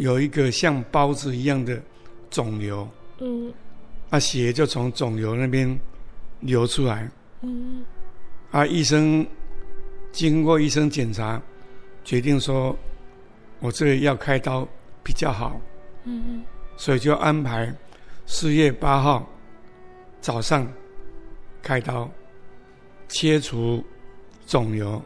[0.00, 1.78] 有一个像包子一样的
[2.30, 3.52] 肿瘤，嗯，
[4.08, 5.78] 啊，血就从肿瘤那边
[6.40, 7.06] 流出来，
[7.42, 7.84] 嗯，
[8.50, 9.26] 啊，医生
[10.10, 11.38] 经过医生检查，
[12.02, 12.74] 决定说，
[13.58, 14.66] 我这里要开刀
[15.02, 15.60] 比较好，
[16.04, 16.42] 嗯，
[16.78, 17.70] 所以就安排
[18.24, 19.28] 四月八号
[20.18, 20.66] 早上
[21.60, 22.10] 开刀
[23.06, 23.84] 切除
[24.46, 25.02] 肿瘤，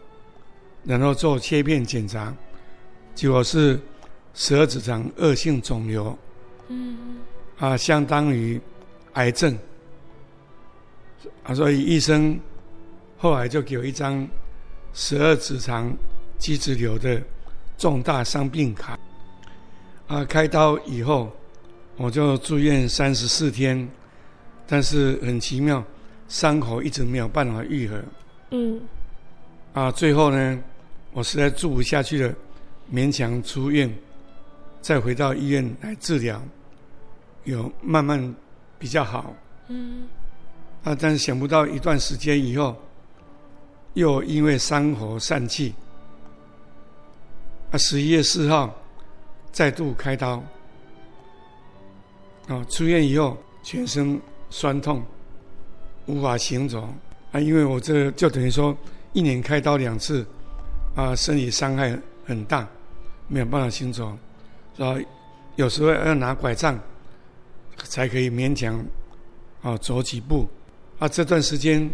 [0.84, 2.32] 然后做切片检查，
[3.12, 3.76] 结果是。
[4.34, 6.18] 十二指肠恶性肿瘤，
[6.68, 7.18] 嗯，
[7.56, 8.60] 啊，相当于
[9.12, 9.56] 癌症，
[11.44, 12.36] 啊，所以医生
[13.16, 14.26] 后来就给我一张
[14.92, 15.88] 十二指肠
[16.36, 17.22] 基质瘤的
[17.78, 18.98] 重大伤病卡，
[20.08, 21.30] 啊，开刀以后
[21.96, 23.88] 我就住院三十四天，
[24.66, 25.82] 但是很奇妙，
[26.28, 28.02] 伤口一直没有办法愈合，
[28.50, 28.80] 嗯，
[29.74, 30.60] 啊，最后呢，
[31.12, 32.34] 我实在住不下去了，
[32.92, 33.88] 勉强出院。
[34.84, 36.38] 再回到医院来治疗，
[37.44, 38.34] 有慢慢
[38.78, 39.34] 比较好。
[39.68, 40.06] 嗯。
[40.82, 42.76] 啊，但是想不到一段时间以后，
[43.94, 45.74] 又因为伤口疝气，
[47.70, 48.78] 啊，十一月四号
[49.50, 50.32] 再度开刀。
[52.48, 55.02] 啊，出院以后全身酸痛，
[56.04, 56.86] 无法行走。
[57.32, 58.76] 啊，因为我这就等于说
[59.14, 60.26] 一年开刀两次，
[60.94, 62.68] 啊，身体伤害很大，
[63.28, 64.14] 没有办法行走。
[64.78, 64.96] 啊，
[65.56, 66.78] 有时候要拿拐杖，
[67.76, 68.84] 才可以勉强
[69.62, 70.48] 啊走几步。
[70.98, 71.88] 啊，这段时间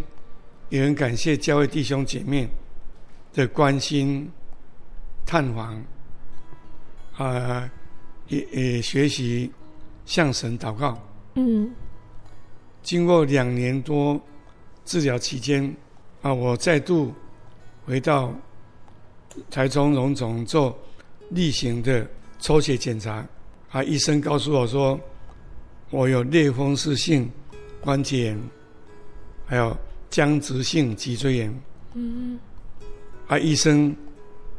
[0.70, 2.48] 也很感谢教会弟兄姐妹
[3.34, 4.30] 的关心、
[5.26, 5.82] 探访，
[7.16, 7.70] 啊，
[8.28, 9.50] 也也学习
[10.06, 10.98] 向神祷告。
[11.34, 11.70] 嗯。
[12.82, 14.18] 经过两年多
[14.86, 15.74] 治疗期间，
[16.22, 17.14] 啊，我再度
[17.84, 18.32] 回到
[19.50, 20.78] 台中荣总做
[21.28, 22.08] 例行的。
[22.40, 23.24] 抽血检查，
[23.70, 24.98] 啊，医生告诉我说，
[25.90, 27.30] 我有类风湿性
[27.82, 28.42] 关节炎，
[29.44, 29.76] 还有
[30.08, 31.62] 僵直性脊椎炎。
[31.92, 32.38] 嗯，
[33.28, 33.94] 啊，医生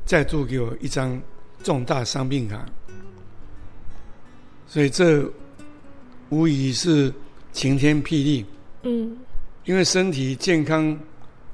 [0.05, 1.19] 再度给我一张
[1.63, 2.63] 重大伤病卡，
[4.67, 5.27] 所以这
[6.29, 7.11] 无疑是
[7.51, 8.45] 晴天霹雳。
[8.84, 9.17] 嗯，
[9.65, 10.97] 因为身体健康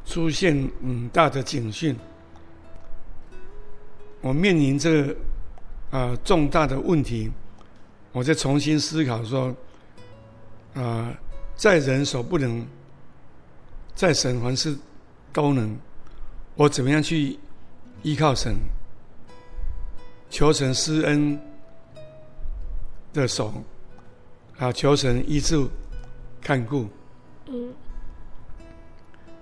[0.05, 1.95] 出现很大的警讯，
[4.19, 5.13] 我面临这个。
[5.13, 5.15] 啊、
[5.89, 7.31] 呃，重大的问题，
[8.11, 9.47] 我再重新思考说，
[10.73, 11.17] 啊、呃，
[11.55, 12.67] 在人所不能，
[13.95, 14.77] 在神凡事
[15.31, 15.77] 都能，
[16.55, 17.39] 我怎么样去
[18.03, 18.53] 依靠神，
[20.29, 21.39] 求神施恩
[23.13, 23.53] 的手，
[24.57, 25.65] 啊，求神医治
[26.41, 26.85] 看顾，
[27.45, 27.73] 嗯，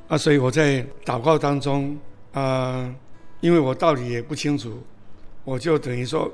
[0.09, 1.97] 啊，所以我在祷告当中，
[2.33, 2.95] 啊、呃，
[3.41, 4.79] 因为我道理也不清楚。
[5.45, 6.29] 我就等于说，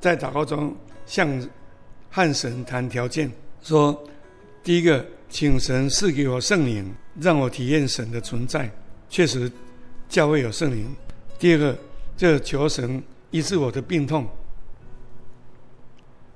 [0.00, 1.48] 在祷告中向
[2.10, 3.30] 汉神谈条件，
[3.62, 3.98] 说：
[4.64, 8.68] 第一个，请神赐给我圣灵，让我体验神的存在，
[9.08, 9.50] 确实
[10.08, 10.86] 教会有圣灵；
[11.38, 11.78] 第二个，
[12.16, 13.00] 就求神
[13.30, 14.26] 医治我的病痛，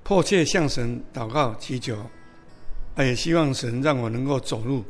[0.04, 1.96] 迫切向神祷告祈求，
[2.98, 4.84] 也希望神让我能够走路，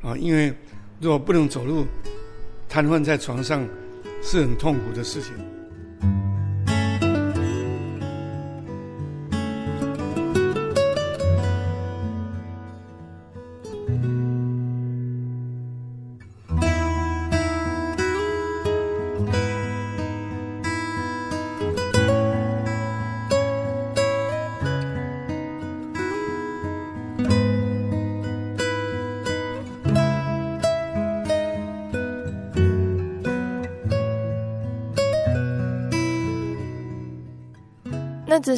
[0.00, 0.54] 啊，因为
[0.98, 1.86] 如果不能走路，
[2.68, 3.68] 瘫痪在床上
[4.22, 5.34] 是很痛苦的事情。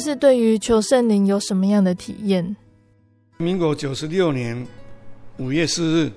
[0.01, 2.55] 是对于求圣灵有什么样的体验？
[3.37, 4.67] 民国九十六年
[5.37, 6.11] 五月四日，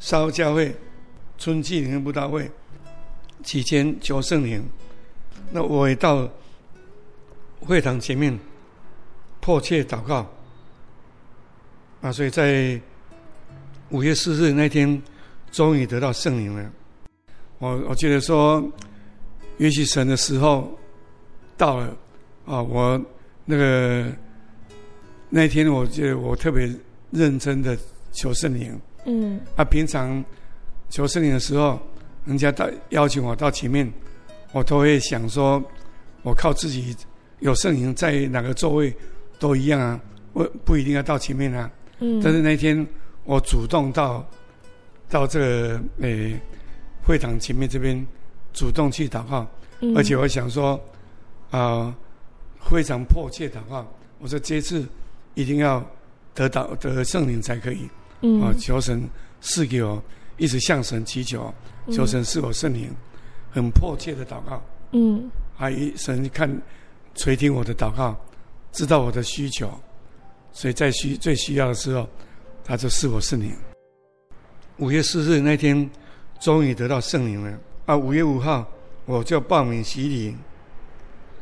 [0.00, 0.74] 烧教会
[1.36, 2.50] 春季灵恩布道会
[3.44, 4.62] 期间求圣灵，
[5.52, 6.28] 那我也到
[7.60, 8.36] 会堂前面
[9.40, 10.26] 迫切祷告
[12.00, 12.80] 啊，所以在
[13.90, 15.00] 五月四日那天，
[15.50, 16.70] 终于得到圣灵了。
[17.58, 18.62] 我我记得说，
[19.56, 20.78] 也许神的时候
[21.56, 21.96] 到了
[22.48, 22.62] 啊！
[22.62, 23.00] 我
[23.44, 24.06] 那个
[25.28, 26.68] 那天，我就我特别
[27.10, 27.76] 认真的
[28.12, 28.80] 求圣灵。
[29.04, 29.38] 嗯。
[29.56, 30.24] 啊，平常
[30.88, 31.78] 求圣灵的时候，
[32.24, 33.92] 人家到邀请我到前面，
[34.52, 35.62] 我都会想说，
[36.22, 36.96] 我靠自己
[37.40, 38.94] 有圣灵在哪个座位
[39.38, 40.00] 都一样啊，
[40.32, 41.70] 我不一定要到前面啊。
[42.00, 42.20] 嗯。
[42.22, 42.86] 但是那天
[43.24, 44.26] 我主动到
[45.10, 46.32] 到这个诶。
[46.32, 46.40] 欸
[47.04, 48.06] 会堂前面这边
[48.52, 49.46] 主动去祷告，
[49.80, 50.74] 嗯、而且我想说，
[51.50, 51.94] 啊、呃，
[52.70, 53.86] 非常迫切祷告。
[54.18, 54.86] 我说这次
[55.34, 55.84] 一定要
[56.34, 57.90] 得到得圣灵才可以，啊、
[58.22, 59.02] 嗯啊，求神
[59.40, 60.02] 赐给我，
[60.36, 61.52] 一直向神祈求，
[61.90, 62.90] 求神赐我圣灵，
[63.50, 64.62] 很迫切的祷告。
[64.92, 66.50] 嗯，啊，神看
[67.14, 68.16] 垂听我的祷告，
[68.72, 69.70] 知道我的需求，
[70.52, 72.08] 所以在需最需要的时候，
[72.64, 73.52] 他就赐我圣灵。
[74.78, 75.88] 五月四日那天。
[76.40, 77.96] 终于得到圣灵了啊！
[77.96, 78.64] 五月五号，
[79.06, 80.36] 我就报名洗礼，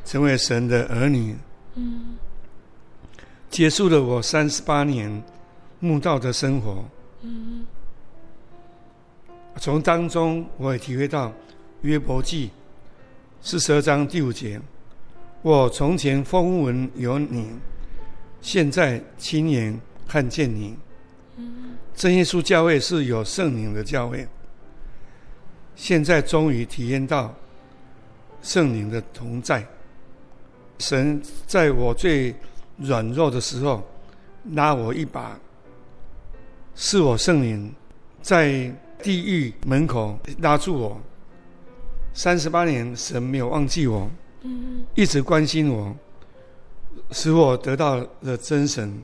[0.07, 1.37] 成为神的儿女。
[1.75, 2.17] 嗯，
[3.51, 5.23] 结束了我三十八年
[5.81, 6.83] 慕道的生活。
[7.21, 7.67] 嗯，
[9.59, 11.33] 从当中我也体会到
[11.83, 12.51] 约伯记
[13.43, 14.61] 四十二章第五节：
[15.43, 17.51] 我从前风闻有你，
[18.41, 20.75] 现在亲眼看见你。
[21.37, 24.27] 嗯，真耶稣教会是有圣灵的教会。
[25.75, 27.35] 现在终于体验到
[28.41, 29.67] 圣灵的同在，
[30.79, 32.35] 神在我最
[32.79, 33.83] 软弱的时候
[34.53, 35.39] 拉我一把，
[36.75, 37.73] 是我圣灵
[38.21, 38.71] 在
[39.03, 41.01] 地狱门口拉住我。
[42.13, 44.09] 三十八年，神没有忘记我，
[44.95, 45.95] 一直关心我，
[47.11, 49.03] 使我得到了真神。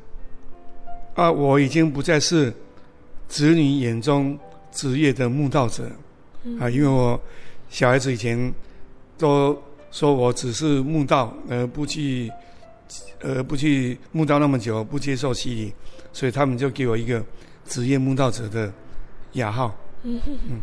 [1.15, 2.53] 啊，我已经不再是
[3.29, 4.39] 子女眼中
[4.71, 5.85] 职业的慕道者。
[6.59, 7.21] 啊，因为我
[7.69, 8.53] 小孩子以前
[9.19, 9.61] 都
[9.93, 12.29] 说我只是慕道，而不去，
[13.21, 15.73] 呃，不去慕道那么久，不接受洗礼，
[16.13, 17.23] 所以他们就给我一个
[17.67, 18.73] 职业慕道者的
[19.35, 19.73] 雅号。
[20.03, 20.61] 嗯嗯。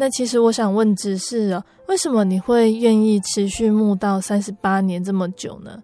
[0.00, 5.82] 那其实我想问，只是哦，为什么你会愿意持续慕道三十八年这么久呢？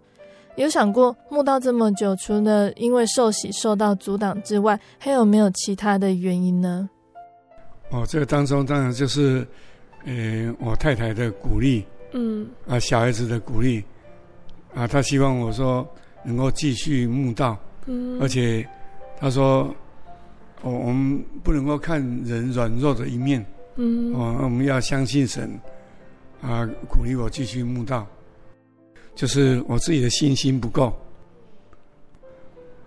[0.57, 6.89] 有想过慕道这么久，除了因为受洗受到阻挡之外，还有没有其他的原因呢？
[7.91, 9.47] 哦，这个当中当然就是，
[10.05, 11.85] 呃，我太太的鼓励，
[12.15, 13.85] 嗯，啊，小孩子的鼓励，
[14.75, 15.87] 啊，他希望我说
[16.25, 18.67] 能够继续慕道，嗯，而且
[19.19, 19.63] 他说，
[20.63, 23.45] 哦，我们不能够看人软弱的一面，
[23.77, 25.51] 嗯，哦，我们要相信神，
[26.41, 28.07] 啊，鼓励我继续慕道，
[29.15, 30.97] 就是我自己的信心不够，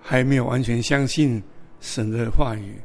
[0.02, 1.44] 还没有完全相信
[1.80, 2.76] 神的话语，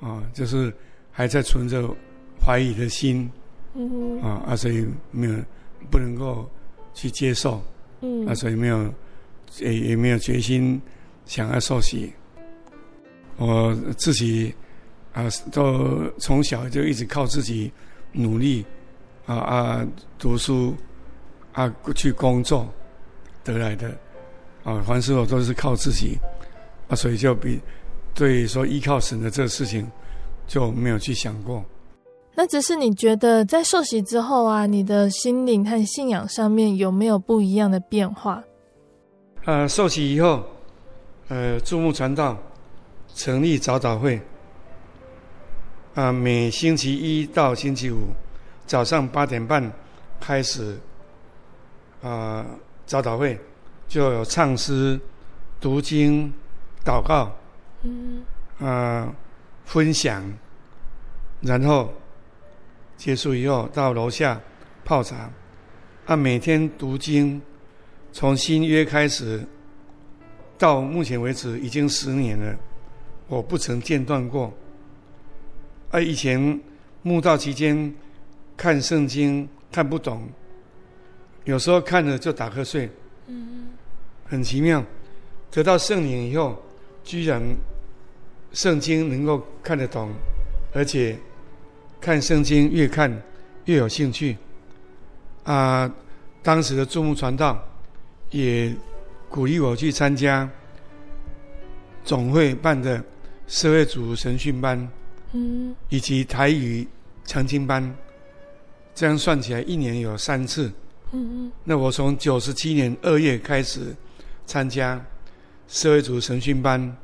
[0.00, 0.72] 啊，就是。
[1.14, 1.94] 还在存着
[2.42, 3.30] 怀疑的心，
[3.74, 5.34] 嗯啊啊，所以没有
[5.90, 6.48] 不能够
[6.94, 7.62] 去接受，
[8.00, 8.92] 嗯啊，所以没有
[9.58, 10.80] 也也没有决心
[11.26, 12.12] 想要受洗。
[13.36, 14.54] 我自己
[15.12, 17.72] 啊，都从小就一直靠自己
[18.12, 18.64] 努力
[19.26, 19.86] 啊啊
[20.18, 20.74] 读书
[21.52, 22.72] 啊去工作
[23.42, 23.96] 得来的
[24.64, 26.18] 啊，凡事我都是靠自己
[26.88, 27.60] 啊，所以就比
[28.14, 29.90] 对说依靠神的这个事情。
[30.48, 31.64] 就没有去想过。
[32.34, 38.42] 那只是你觉得在受洗之后啊，你的心灵和信仰上面有没有不一样的变化？
[39.44, 40.44] 呃，受洗以后，
[41.28, 42.36] 呃，注目传道，
[43.14, 44.16] 成立早祷会。
[45.94, 48.08] 啊、呃，每星期一到星期五
[48.66, 49.72] 早上八点半
[50.20, 50.74] 开始，
[52.02, 52.46] 啊、呃，
[52.86, 53.38] 早祷会
[53.86, 54.98] 就有唱诗、
[55.60, 56.32] 读经、
[56.84, 57.30] 祷告，
[57.82, 58.22] 嗯，
[58.58, 58.66] 啊、
[59.04, 59.14] 呃。
[59.64, 60.22] 分享，
[61.40, 61.88] 然后
[62.96, 64.40] 结束以后到楼下
[64.84, 65.30] 泡茶。
[66.06, 67.40] 啊，每天读经，
[68.12, 69.44] 从新约开始
[70.58, 72.56] 到目前为止已经十年了，
[73.28, 74.52] 我不曾间断过。
[75.90, 76.60] 啊，以前
[77.02, 77.94] 慕道期间
[78.56, 80.28] 看圣经看不懂，
[81.44, 82.90] 有时候看了就打瞌睡，
[83.26, 83.68] 嗯，
[84.24, 84.84] 很奇妙。
[85.50, 86.62] 得到圣灵以后，
[87.04, 87.42] 居然。
[88.54, 90.10] 圣经能够看得懂，
[90.74, 91.16] 而且
[92.02, 93.22] 看圣经越看
[93.66, 94.36] 越有兴趣。
[95.44, 95.90] 啊，
[96.42, 97.60] 当时的注目传道
[98.30, 98.74] 也
[99.28, 100.48] 鼓励我去参加
[102.04, 103.02] 总会办的
[103.46, 104.88] 社会组神训班，
[105.32, 106.86] 嗯，以及台语
[107.24, 107.94] 常青班，
[108.94, 110.66] 这样算起来一年有三次，
[111.12, 111.52] 嗯嗯。
[111.64, 113.94] 那我从九十七年二月开始
[114.44, 115.00] 参加
[115.68, 116.96] 社会组神训班，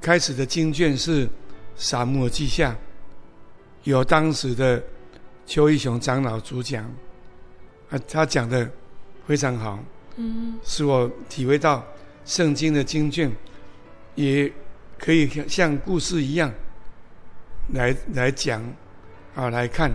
[0.00, 1.26] 开始的经卷是
[1.76, 2.72] 《撒母耳记下》，
[3.84, 4.82] 有当时的
[5.46, 6.84] 邱义雄长老主讲，
[7.90, 8.68] 啊，他讲的
[9.26, 9.78] 非常好。
[10.16, 11.84] 嗯，使我体会到
[12.24, 13.30] 圣经的经卷
[14.14, 14.50] 也
[14.98, 16.52] 可以像故事一样
[17.72, 18.62] 来来讲
[19.34, 19.90] 啊，来看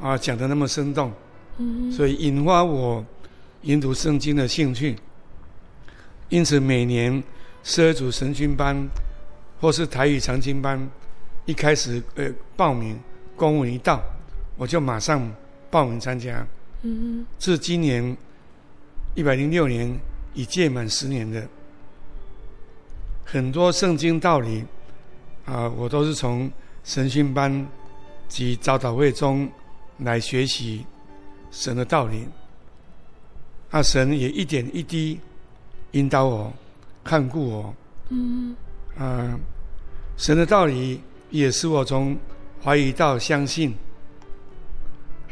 [0.00, 1.12] 啊，讲的那么生动，
[1.58, 3.04] 嗯，所以引发我
[3.62, 4.96] 研读圣经的兴趣。
[6.28, 7.22] 因此，每年
[7.62, 8.76] 十二组神训班
[9.60, 10.88] 或是台语长经班
[11.50, 12.96] 一开始呃报名
[13.34, 14.00] 公文一到，
[14.56, 15.28] 我就马上
[15.68, 16.46] 报名参加。
[16.82, 18.16] 嗯，至今年。
[19.16, 19.92] 一百零六年
[20.34, 21.44] 已届满十年的
[23.24, 24.64] 很多圣经道理
[25.44, 26.48] 啊，我都是从
[26.84, 27.66] 神训班
[28.28, 29.50] 及早祷会中
[29.98, 30.86] 来学习
[31.50, 32.24] 神的道理。
[33.72, 35.18] 啊，神也一点一滴
[35.90, 36.52] 引导我、
[37.02, 37.74] 看顾我。
[38.10, 38.54] 嗯。
[38.96, 39.36] 啊，
[40.16, 42.18] 神的道理也使我从
[42.62, 43.74] 怀疑到相信，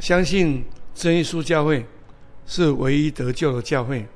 [0.01, 1.85] 相信真耶稣教会。
[2.51, 4.07] 是唯一得救的教会，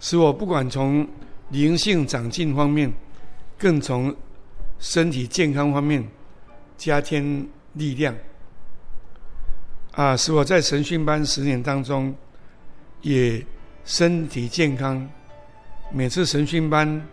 [0.00, 1.06] 使我不管从
[1.50, 2.90] 灵性长进方面，
[3.58, 4.16] 更从
[4.78, 6.08] 身体健康方面
[6.78, 8.16] 加添力量。
[9.90, 12.14] 啊，使我在神训班十年当中
[13.02, 13.44] 也
[13.84, 15.06] 身体健康，
[15.92, 17.06] 每次神训班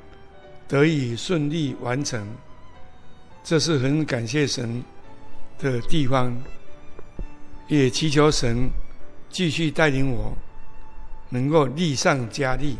[0.65, 2.25] 得以顺利完成，
[3.49, 4.83] 这是很感谢神
[5.57, 6.31] 的地方，
[7.67, 8.69] 也祈求神。
[9.27, 10.37] 继续带领我，
[11.29, 12.77] 能够力上加力，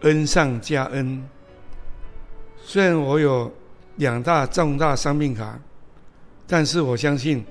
[0.00, 1.24] 恩上加恩。
[2.60, 3.52] 虽然我有
[3.94, 5.60] 两大重大伤病卡，
[6.44, 7.44] 但是我相信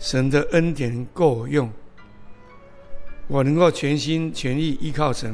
[0.00, 1.70] 神的恩典够我用。
[3.28, 5.32] 我能够全心全意依靠神，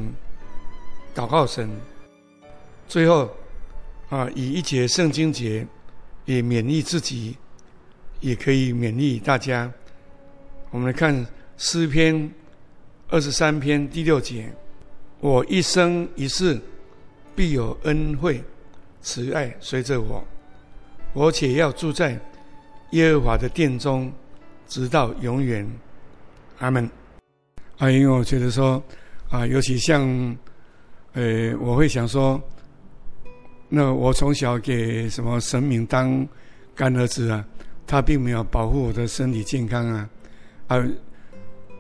[1.15, 1.71] 祷告神。
[2.87, 3.31] 最后
[4.11, 5.67] 啊，以一节圣经节
[6.25, 7.37] 也勉励自己，
[8.21, 9.73] 也可以勉励大家。
[10.71, 11.27] 我们来看。
[11.59, 12.29] 诗篇
[13.09, 14.53] 二十三篇第六节：
[15.21, 16.59] 我一生一世
[17.37, 18.43] 必有恩惠
[19.01, 20.25] 慈爱随着我，
[21.13, 22.19] 我且要住在
[22.93, 24.13] 耶和华的殿中，
[24.67, 25.65] 直到永远。
[26.59, 26.91] 阿门。
[27.79, 28.83] 啊，因为我觉得说
[29.29, 30.37] 啊，尤其像
[31.13, 32.43] 呃，我会想说，
[33.75, 36.29] 那我从小给什么神明当
[36.75, 37.43] 干儿子啊，
[37.87, 40.11] 他并没有保护我的身体健康啊，
[40.67, 40.87] 啊。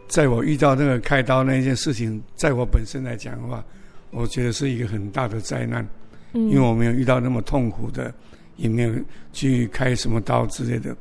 [0.08, 3.64] 在我遇到那个开刀那件事情，在我本身来讲的话，
[4.10, 5.86] 我觉得是一个很大的灾难，
[6.34, 8.12] 嗯，因为我没有遇到那么痛苦的，
[8.56, 8.94] 也没有
[9.32, 10.94] 去开什么刀之类的，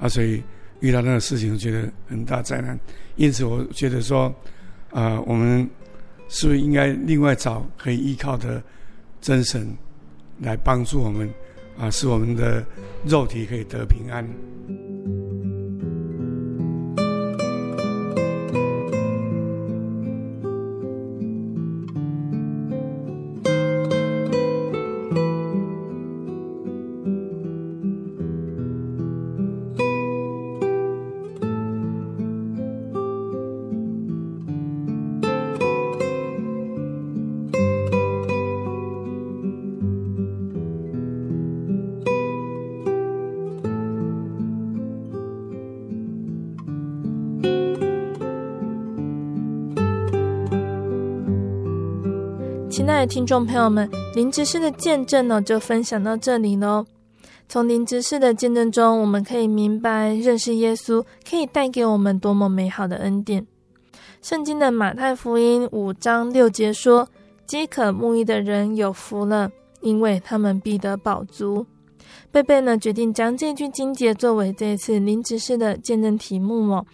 [0.00, 0.42] 啊，所以
[0.80, 2.76] 遇到那个事情，我觉得很大灾难。
[3.14, 4.24] 因此，我觉得说，
[4.90, 5.68] 啊、呃，我们
[6.28, 8.60] 是不是应该另外找可以依靠的
[9.20, 9.76] 真神
[10.40, 11.28] 来帮助我们，
[11.78, 12.64] 啊，使我们的
[13.04, 14.26] 肉体可以得平安。
[53.06, 56.84] 听众朋友们，林执事的见证呢，就分享到这里喽。
[57.48, 63.46] 从林执事的见证中，我们可以明白，认识耶稣可以带给我们多么美好的恩典。
[64.20, 67.08] 圣经的马太福音五章六节说
[67.46, 69.50] ：“饥渴慕义的人有福了，
[69.80, 71.64] 因为他们必得饱足。”
[72.32, 76.84] 贝贝呢，决定将这句经节作为这一次林执事的见证题目哦。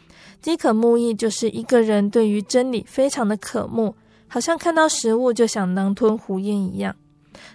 [0.42, 3.94] 饥渴慕义就是一个人对于真理非常的渴慕。
[4.32, 6.96] 好像看到食物就想狼吞虎咽一样。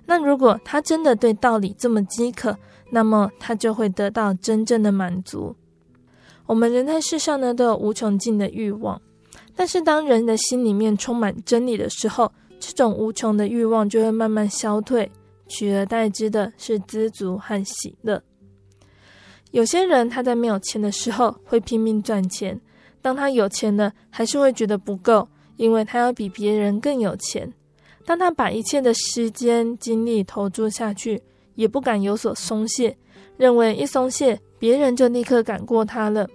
[0.06, 2.56] 那如果他真的对道理这么饥渴，
[2.92, 5.56] 那么他就会得到真正的满足。
[6.46, 9.02] 我们人在世上呢，都有无穷尽的欲望，
[9.56, 15.12] 但是当人的心里面充满真理的时候，这种无穷的欲望就会慢慢消退，
[15.48, 18.22] 取而代之的是知足和喜乐。
[19.50, 22.62] 有些人他在没有钱的时候会拼命赚钱，
[23.02, 25.28] 当他有钱了，还是会觉得不够。
[25.58, 27.52] 因为他要比别人更有钱。
[28.06, 31.22] 当他把一切的时间精力投注下去，
[31.56, 32.96] 也不敢有所松懈，
[33.36, 36.26] 认为一松懈，别人就立刻赶过他了。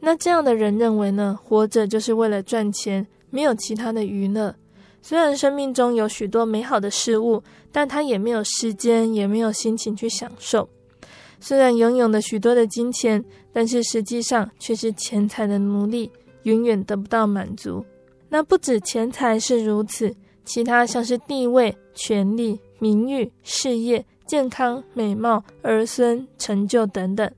[0.00, 1.38] 那这样的人认为呢？
[1.42, 4.54] 活着就是为了赚钱，没有其他的娱乐。
[5.00, 10.68] 虽然生命中有许多美好的事物，但他也没有时间，也没有心情去享受。
[11.40, 16.10] 虽然拥有了许多的金钱，但是实际上却是钱财的奴隶，
[16.42, 17.84] 永远得不到满足。
[18.32, 20.10] 那不止钱财是如此。
[20.42, 27.30] 其他像是地位、权力、名誉、事业、健康、美貌、儿孙、成就等等，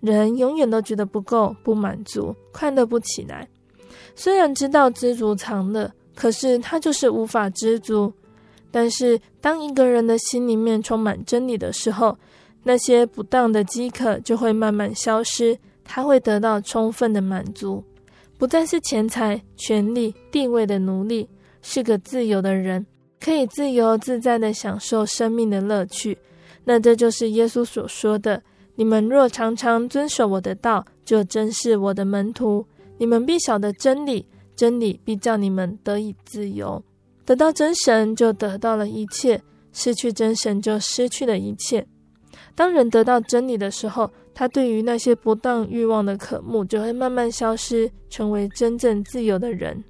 [0.00, 3.46] 人永远都觉得不够、不满足、快乐不起来。
[4.16, 8.10] 虽然知道知足常乐，可是他就是无法知足。
[8.70, 12.16] 但是当一个人的心里面充满真理的时候，
[12.62, 17.84] 那些不当的饥渴就会慢慢消失，他会得到充分的满足，
[18.40, 21.28] 不再是钱财、权力、地位的奴隶。
[21.60, 22.86] 是个自由的人，
[23.20, 26.16] 可以自由自在地享受生命的乐趣。
[26.64, 28.42] 那这就是耶稣所说的
[28.76, 32.64] ：“你们若常常遵守我的道，就真是我的门徒。
[32.96, 34.24] 你们必晓得真理，
[34.56, 36.82] 真理必叫你们得以自由。
[37.26, 39.38] 得到真神，就得到了一切；
[39.74, 41.86] 失去真神，就失去了一切。
[42.54, 49.82] 当人得到真理的时候，他对于那些不当欲望的渴慕就会慢慢消失，成为真正自由的人。”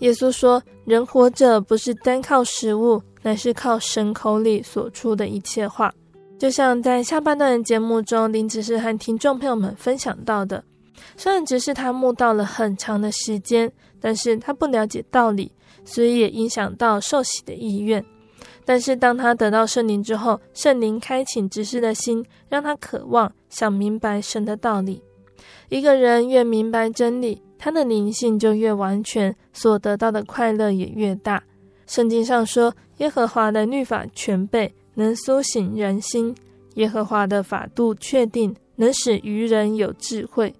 [0.00, 5.92] 耶稣说：“人活着不是单靠食物，乃是靠神口里所出的一切话。”
[6.38, 10.62] 就像在下半段的节目中，林执事和听众朋友们分享到的，
[11.16, 15.50] 虽然执事他慕道了很长的时间，但是他不了解道理，
[15.82, 18.04] 所以也影响到受洗的意愿。
[18.66, 25.00] 但是当他得到圣灵之后，圣灵开启执事的心，让他渴望想明白神的道理。
[25.68, 31.42] 一个人越明白真理，他的灵性就越完全，所得到的快乐也越大。
[31.86, 36.34] 圣经上说：“耶和华的律法全备，能苏醒人心；
[36.74, 40.52] 耶和华的法度确定，能使愚人有智慧；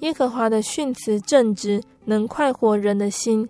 [0.00, 3.46] 耶和华的训词正直，能快活人的心；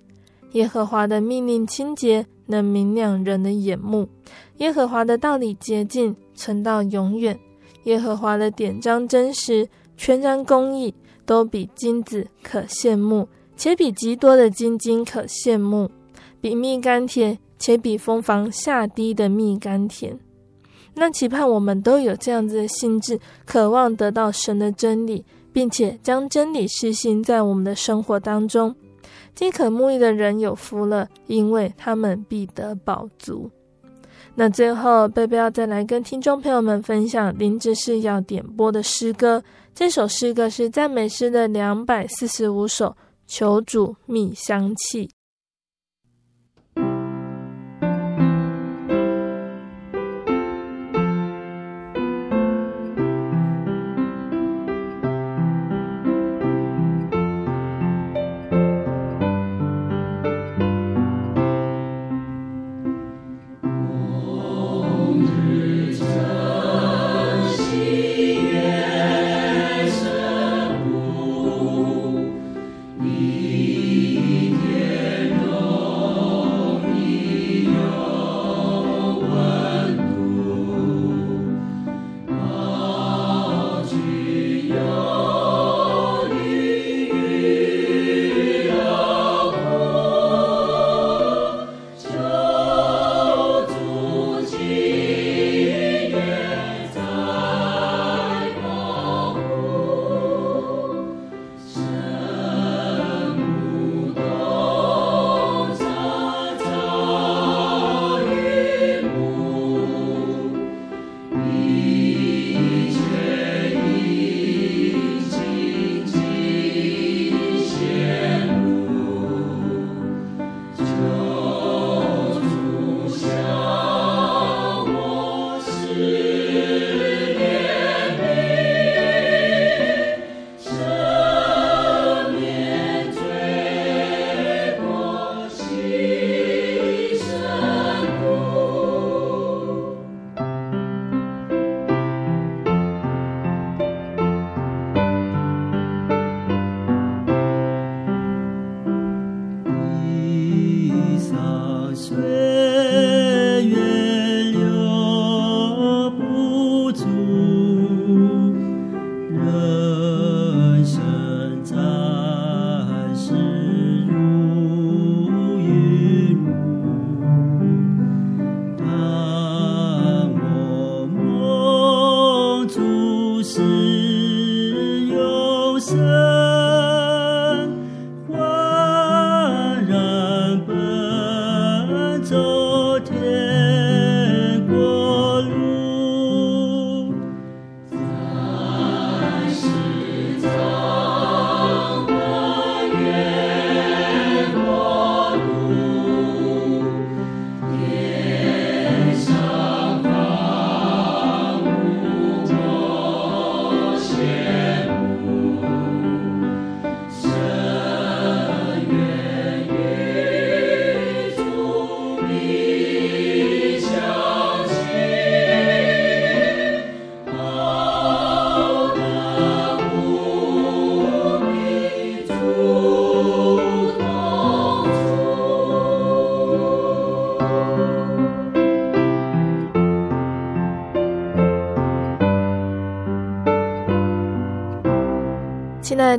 [0.53, 4.07] 耶和华的命令清洁，能明亮人的眼目；
[4.59, 7.37] 耶和华的道理洁净，存到永远；
[7.85, 10.95] 耶和华的典章真实，全然公义。”
[11.27, 13.27] 都比金子可羡慕，
[13.57, 15.91] 且比极多的金金可羡慕，
[16.39, 20.19] 比蜜甘甜，且比蜂房下滴的蜜甘甜。
[20.93, 28.77] 那期盼我们都有这样子的心智，渴望得到神的真理，并且将真理实行在我们的生活当中。
[29.35, 33.51] 饥渴沐浴的人有福了，因为他们必得饱足。
[34.37, 39.43] 那最后，贝贝要再来跟听众朋友们分享林志士要点播的诗歌。
[39.75, 45.14] 这首诗歌是赞美诗的两百四十五首，求主觅香气。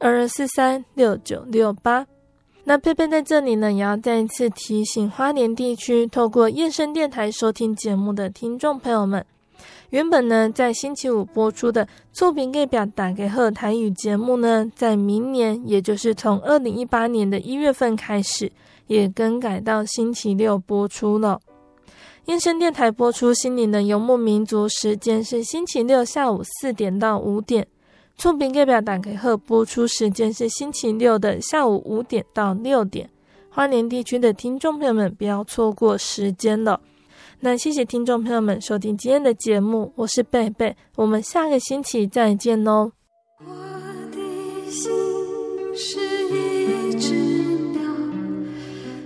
[0.00, 2.06] 二二四三六九六八。
[2.64, 9.24] 那佩佩在这里呢，也要再一次提醒花莲地区透过燕声电台收听节目的听众朋友们。
[9.90, 18.50] 原本呢，在星期五播出的《作品列表打给贺台语》节目呢，在明年，也就是从二零一八年的一月份开始，
[18.86, 21.40] 也更改到星期六播出了。
[22.26, 27.64] 燕声电台播出《心灵的游牧民族》，时间是星期六下午四点到五点；
[28.20, 33.08] 《作品列表打开后》播出时间是星期六的下午五点到六点。
[33.48, 36.78] 花莲地区的听众朋友们，不要错过时间了。
[37.40, 42.92] 那谢谢听众朋友们收听今天的节目，我是贝贝，我们下个星期再见哦。
[43.38, 43.54] 我
[44.12, 44.92] 的心
[45.74, 45.98] 是
[46.28, 47.14] 一只
[47.72, 47.80] 鸟，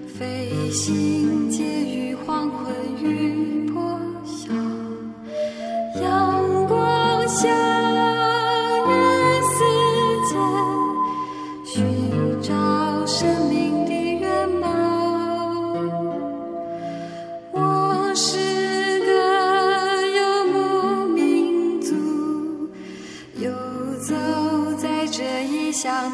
[0.08, 4.52] 飞行介于黄昏与破晓，
[6.02, 7.73] 阳光下。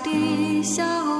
[0.03, 1.20] 的小